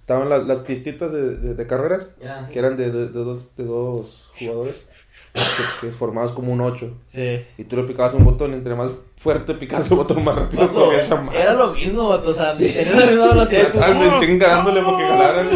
[0.00, 2.48] estaban las, las pistitas de, de, de carreras, Ya.
[2.48, 4.86] que eran de, dos, de dos jugadores,
[5.34, 6.94] que, que formados como un 8.
[7.06, 7.44] Sí.
[7.58, 10.72] Y tú le picabas un botón, y entre más fuerte picabas el botón, más rápido
[10.72, 13.68] corría esa era lo mismo, vato, o sea, tenías la misma velocidad.
[13.72, 15.50] tú- Estabas en chinga dándole para que ganaran.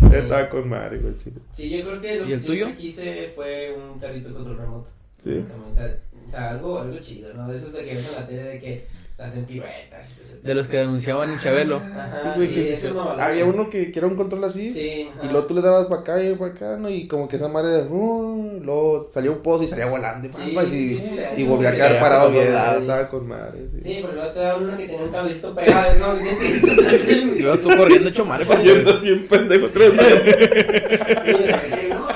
[0.00, 1.40] Estaba con madre, güey, chido.
[1.52, 2.76] Sí, yo creo que lo ¿Y que el siempre tuyo?
[2.76, 4.90] quise fue un carrito control remoto.
[5.22, 5.44] Sí.
[5.70, 7.48] O sea, o sea, algo, algo chido, ¿no?
[7.48, 8.86] De esos de que ves en la tele de que
[9.18, 10.10] hacen piruetas.
[10.10, 11.76] y pues, De los que denunciaban en Chabelo.
[11.76, 13.26] Ajá, Sí, güey, sí, que- eso no valora.
[13.26, 14.70] Había uno que, que era un control así.
[14.70, 15.10] Sí.
[15.22, 16.88] Y luego tú le dabas para acá y para acá, ¿no?
[16.88, 21.00] Y como que esa madre, uh, luego salía un pozo y salía volando y, Sí,
[21.36, 22.46] y, y volvía a quedar parado bien.
[22.46, 23.80] Estaba con madre, sí.
[23.82, 27.36] Sí, pero luego te daban uno que tenía un cablecito pegado, ¿no?
[27.38, 28.46] Ibas tú corriendo hecho madre.
[28.64, 29.92] Y andas bien pendejo tres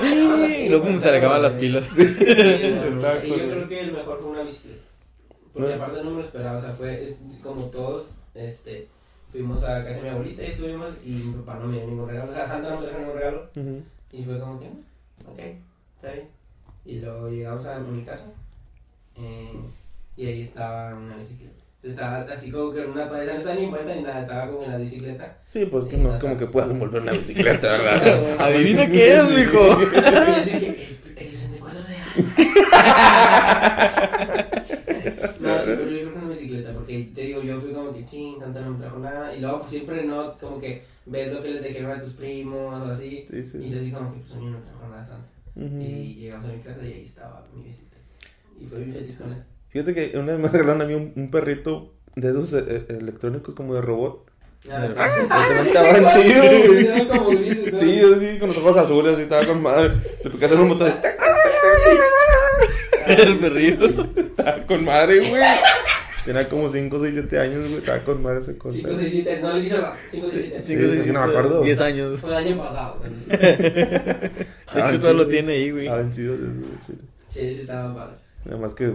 [0.03, 1.85] Y luego como se le acaban las pilas.
[1.97, 2.05] Y yo
[3.49, 4.82] creo que el mejor fue una bicicleta.
[5.53, 5.75] Porque No.
[5.83, 8.87] aparte no me lo esperaba, o sea, fue es- como todos, este,
[9.31, 12.07] fuimos a casa de mi abuelita y estuvimos y mi papá no me dio ningún
[12.09, 13.49] regalo, o sea, Santa no me dio ningún regalo
[14.11, 15.39] y fue como que, "Mm, ok,
[15.95, 16.27] está bien.
[16.85, 18.25] Y luego llegamos a mi casa
[19.15, 19.53] eh,
[20.17, 21.53] y ahí estaba una bicicleta.
[21.83, 24.71] Estaba así como que una toalla no estaba ni puesta ni nada, estaba como en
[24.71, 25.37] la bicicleta.
[25.49, 28.37] Sí, pues que no es como que puedas envolver una bicicleta, ¿verdad?
[28.41, 29.59] Adivina qué es, mijo.
[29.79, 30.67] Y yo que,
[31.15, 31.93] el, el 64 de
[35.39, 38.05] No, sí, pero yo creo que una bicicleta, porque te digo, yo fui como que
[38.05, 41.41] ching, tanta no me trajo nada, y luego pues siempre no, como que ves lo
[41.43, 43.57] que les dijeron a tus primos o así, Sí, sí.
[43.57, 45.27] y yo así como que pues a mí no me trajo nada santa.
[45.55, 47.97] Y llegamos a mi casa y ahí estaba mi bicicleta.
[48.59, 49.43] Y fui bien feliz con eso.
[49.69, 52.85] Fíjate que una vez me regalaron a mí un, un perrito de esos eh, eh,
[52.99, 54.29] electrónicos como de robot.
[54.71, 54.85] Ah,
[55.65, 56.85] estaban chidos, güey.
[57.37, 57.79] Grises, ¿no?
[57.79, 59.93] Sí, así, con los ojos azules, y estaba con madre.
[60.23, 60.93] Le picaste un botón.
[63.17, 64.03] El perrillo.
[64.15, 65.41] estaba con madre, güey.
[66.25, 67.77] Tenía como 5, 6, 7 años, güey.
[67.79, 68.77] Estaba con madre ese cosa.
[68.77, 69.97] 5, 6, 7, no le hice nada.
[70.11, 70.63] 5, 6, 7.
[70.65, 71.61] Sí, es que no me acuerdo.
[71.61, 72.21] 10 años.
[72.21, 73.01] Fue el año pasado.
[73.03, 74.45] De
[74.75, 75.85] hecho, todo lo tiene ahí, güey.
[75.85, 76.93] Estaban chidos, esos, güey, sí.
[77.29, 78.19] Sí, sí, estaban padres.
[78.45, 78.93] Nada más que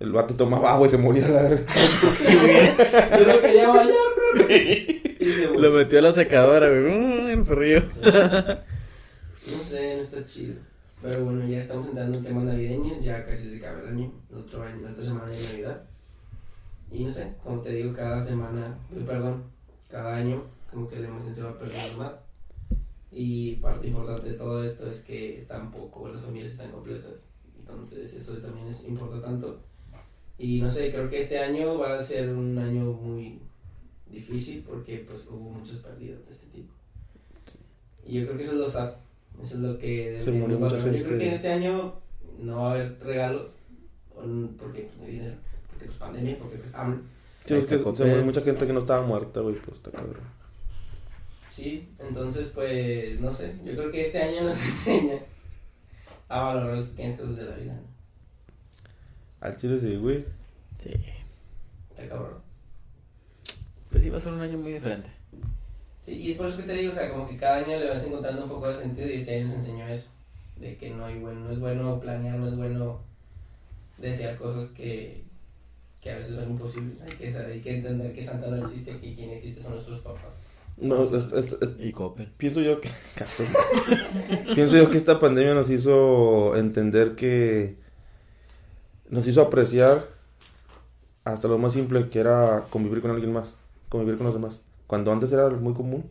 [0.00, 1.48] el vato tomaba agua y se moría la.
[1.50, 5.00] Yo no quería bañarme.
[5.18, 6.82] Y se Lo metió a la secadora, güey.
[6.82, 7.82] Mm, El perrillo.
[9.50, 10.56] No sé, no está chido.
[11.00, 14.38] Pero bueno, ya estamos entrando en temas navideños, ya casi se acaba el año, el
[14.38, 15.82] otro la otra semana de Navidad.
[16.90, 19.44] Y no sé, como te digo, cada semana, eh, perdón,
[19.88, 22.12] cada año, como que la emoción se va perdiendo más.
[23.12, 27.12] Y parte importante de todo esto es que tampoco las familias están completas.
[27.58, 29.60] Entonces, eso también es, importa tanto.
[30.36, 33.38] Y no sé, creo que este año va a ser un año muy
[34.10, 36.72] difícil porque pues hubo muchas pérdidas de este tipo.
[38.06, 38.94] Y yo creo que eso es lo sad.
[39.42, 40.78] Eso es lo que Se murió mucha.
[40.78, 41.94] Yo creo que en este año
[42.38, 43.46] no va a haber regalos
[44.58, 45.36] porque pues, no hay dinero,
[45.70, 47.00] porque pues pandemia, porque pues hambre.
[47.44, 49.54] Sí, es que se murió mucha gente que no estaba muerta, güey.
[49.54, 50.38] Pues está cabrón.
[51.52, 55.18] Sí, entonces pues no sé, yo creo que este año nos enseña
[56.28, 57.74] a valorar las pequeñas cosas de la vida.
[57.74, 57.80] ¿no?
[59.40, 60.24] Al chile sí, güey.
[60.78, 60.90] Sí.
[61.90, 62.38] Está cabrón.
[63.90, 65.10] Pues sí, va a ser un año muy diferente.
[66.08, 67.90] Sí, y es por eso que te digo, o sea, como que cada año le
[67.90, 70.08] vas encontrando un poco de sentido y este año nos enseñó eso.
[70.58, 73.00] De que no hay bueno, no es bueno planear, no es bueno
[73.98, 75.22] desear cosas que
[76.00, 77.00] que a veces son imposibles.
[77.02, 80.00] Hay que, saber- hay que entender que Santa no existe, que quien existe son nuestros
[80.00, 80.30] papás.
[80.76, 82.32] No, es- es- es- Y Coppel.
[82.38, 82.88] pienso yo que
[84.54, 87.76] pienso yo que esta pandemia nos hizo entender que
[89.10, 90.04] nos hizo apreciar
[91.24, 93.54] hasta lo más simple que era convivir con alguien más,
[93.88, 94.62] convivir con los demás.
[94.88, 96.06] Cuando antes era muy común,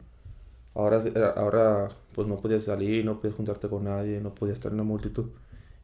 [0.76, 4.72] ahora era- ahora pues no podías salir, no podías juntarte con nadie, no podías estar
[4.72, 5.28] en una multitud.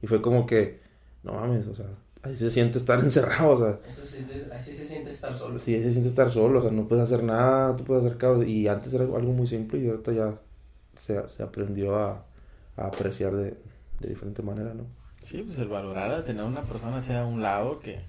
[0.01, 0.81] Y fue como que
[1.23, 1.87] no mames, o sea,
[2.23, 5.59] ahí se siente estar encerrado, o sea, Eso sí, así se siente estar solo.
[5.59, 8.17] Sí, se siente estar solo, o sea, no puedes hacer nada, no te puedes hacer
[8.17, 8.45] caos.
[8.47, 10.39] Y antes era algo muy simple y ahorita ya
[10.97, 12.25] se, se aprendió a,
[12.77, 13.57] a apreciar de,
[13.99, 14.85] de diferente manera, ¿no?
[15.23, 18.01] Sí, pues el valorar a tener una persona hacia a un lado que,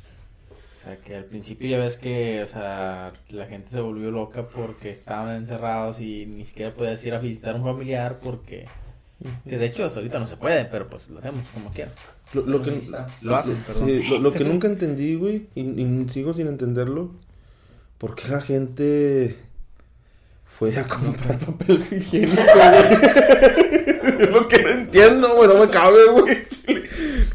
[0.85, 4.91] sea, que al principio ya ves que, o sea, la gente se volvió loca porque
[4.91, 8.67] estaban encerrados y ni siquiera podías ir a visitar a un familiar porque,
[9.49, 11.93] que de hecho hasta ahorita no se puede, pero pues lo hacemos como quiera.
[12.33, 12.83] Lo, lo que.
[13.23, 13.87] Lo hacen, perdón.
[13.87, 17.13] sí, lo, lo que nunca entendí, güey, y, y sigo sin entenderlo,
[17.99, 19.37] ¿por qué la gente
[20.59, 24.21] fue a comprar papel higiénico, güey?
[24.23, 26.47] Es lo que no entiendo, güey, no me cabe, güey.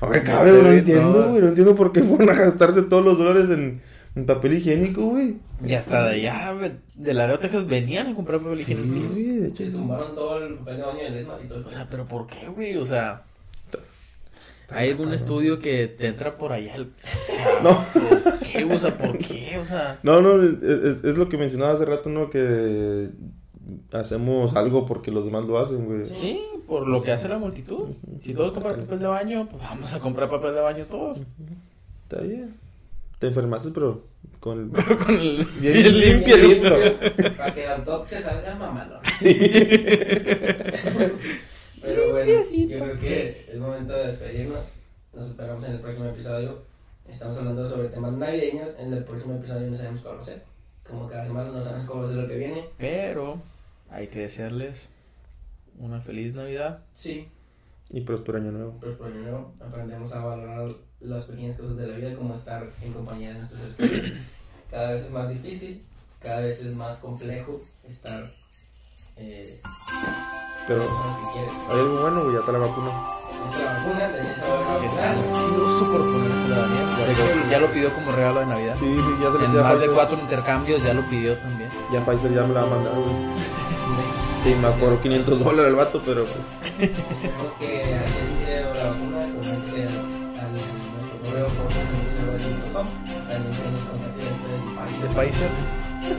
[0.02, 3.04] No me cabe, güey, no entiendo, güey, no entiendo por qué fueron a gastarse todos
[3.04, 3.82] los dólares en,
[4.16, 5.36] en papel higiénico, güey.
[5.66, 9.14] Y hasta de allá, güey, de Laredo, Texas, venían a comprar papel Sí, higiénico.
[9.14, 11.62] güey, de hecho, Se tumbaron todo el papel de baño del Edmar y todo O
[11.62, 11.70] eso.
[11.72, 12.78] sea, pero ¿por qué, güey?
[12.78, 13.24] O sea,
[14.72, 16.92] hay algún estudio que te entra por allá el...
[17.64, 17.78] No.
[18.52, 18.64] ¿Qué?
[18.66, 19.58] O sea, ¿por qué?
[19.62, 20.00] O sea...
[20.04, 22.30] No, no, es- es lo que mencionaba hace rato, ¿no?
[22.30, 23.10] Que
[23.92, 26.06] hacemos algo porque los demás lo hacen, güey.
[26.06, 27.90] Sí, por lo que hace la multitud.
[28.22, 31.20] Si todos compran papel de baño, pues vamos a comprar papel de baño todos.
[32.04, 32.56] Está bien.
[33.20, 34.04] Te enfermaste, pero
[34.40, 34.70] con el...
[34.72, 35.46] Pero con el...
[35.60, 36.70] Bien el limpiecito.
[37.38, 39.02] Para que el top te salga mamalón.
[39.20, 39.38] Sí.
[41.82, 44.60] Pero bueno, yo creo que es momento de despedirnos.
[45.14, 46.60] Nos esperamos en el próximo episodio.
[47.08, 48.70] Estamos hablando sobre temas navideños.
[48.78, 50.44] En el próximo episodio no sabemos a ser.
[50.88, 52.66] Como cada semana no sabemos cuál va a ser lo que viene.
[52.78, 53.38] Pero
[53.92, 54.90] hay que desearles
[55.78, 56.84] una feliz Navidad.
[56.94, 57.28] Sí,
[57.90, 58.78] Y próspero año nuevo.
[58.80, 62.68] pero por año nuevo aprendemos a valorar las pequeñas cosas de la vida, como estar
[62.82, 64.12] en compañía de nuestros esposos.
[64.70, 65.82] Cada vez es más difícil,
[66.22, 68.24] cada vez es más complejo estar
[69.18, 69.60] eh,
[70.68, 70.82] Pero
[71.70, 72.92] hay algo bueno, güey, ya está la vacuna.
[73.52, 74.86] Esta vacuna, Daniel se va a Que vacunar.
[74.86, 76.86] está ansioso por ponérsela a Daniel.
[77.46, 78.76] De ya lo pidió como regalo de Navidad.
[78.78, 81.70] Sí, sí, ya se En ya más de Pfizer- cuatro intercambios ya lo pidió también.
[81.92, 83.16] Ya Pfizer ya me la va a mandar, güey.
[84.44, 86.24] Sí, me acuerdo 500 dólares el vato, pero...
[86.26, 89.32] Tenemos que hacer video la vacuna, al,
[90.40, 91.68] al nuestro correo por
[94.16, 95.10] directo de Pfizer.
[95.10, 95.52] Pfizer.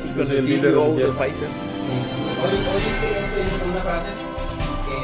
[0.05, 1.05] Y Yo con soy el líder CEO de.
[1.12, 1.49] Pfizer.
[2.41, 4.11] Hoy, hoy es que ya estuvimos con una frase
[4.87, 4.99] que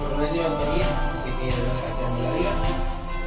[0.00, 2.52] por de autoría, dice que de la vida,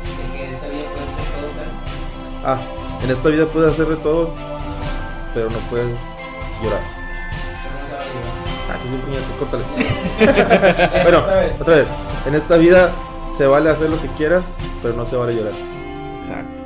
[0.06, 2.60] de que esta vida puede ser todo, Ah,
[3.04, 4.34] en esta vida puedes hacer de todo,
[5.34, 5.98] pero no puedes
[6.64, 7.03] llorar.
[8.74, 8.78] Ah,
[9.11, 9.63] este es córtale.
[11.03, 11.61] bueno, Otra vez.
[11.61, 11.88] otra vez.
[12.26, 12.91] En esta vida
[13.38, 14.43] se vale hacer lo que quieras,
[14.82, 15.53] pero no se vale llorar.
[16.19, 16.63] Exacto.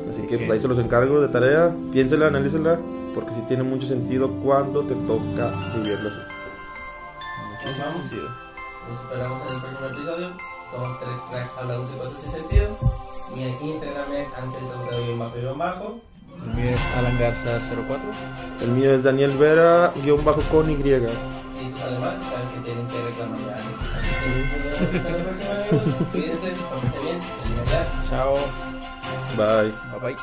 [0.00, 1.74] Así Así que que- pues ahí se los encargo de tarea.
[1.92, 2.78] Piénsela, analícela,
[3.14, 6.18] porque sí tiene mucho sentido cuando te toca vivirlo así.
[7.64, 8.00] Muchísimo Vamos.
[8.02, 8.28] sentido.
[8.88, 10.28] Nos esperamos en el próximo episodio.
[10.70, 12.66] Somos tres cracks hablando de cosas sin sentido.
[13.34, 16.00] Mi Instagram es Ángel bajo y bajo.
[16.46, 17.98] El mío es Alan Garza 04.
[18.62, 20.76] El mío es Daniel Vera, guion bajo con Y.
[21.78, 23.56] Mal, saben que tienen que reclamar ya.
[25.72, 26.06] Video.
[26.12, 27.20] Cuídense, pónganse bien.
[27.22, 27.86] Feliz Navidad.
[28.08, 28.34] Chao.
[29.36, 29.72] Bye.
[29.92, 30.16] Bye bye.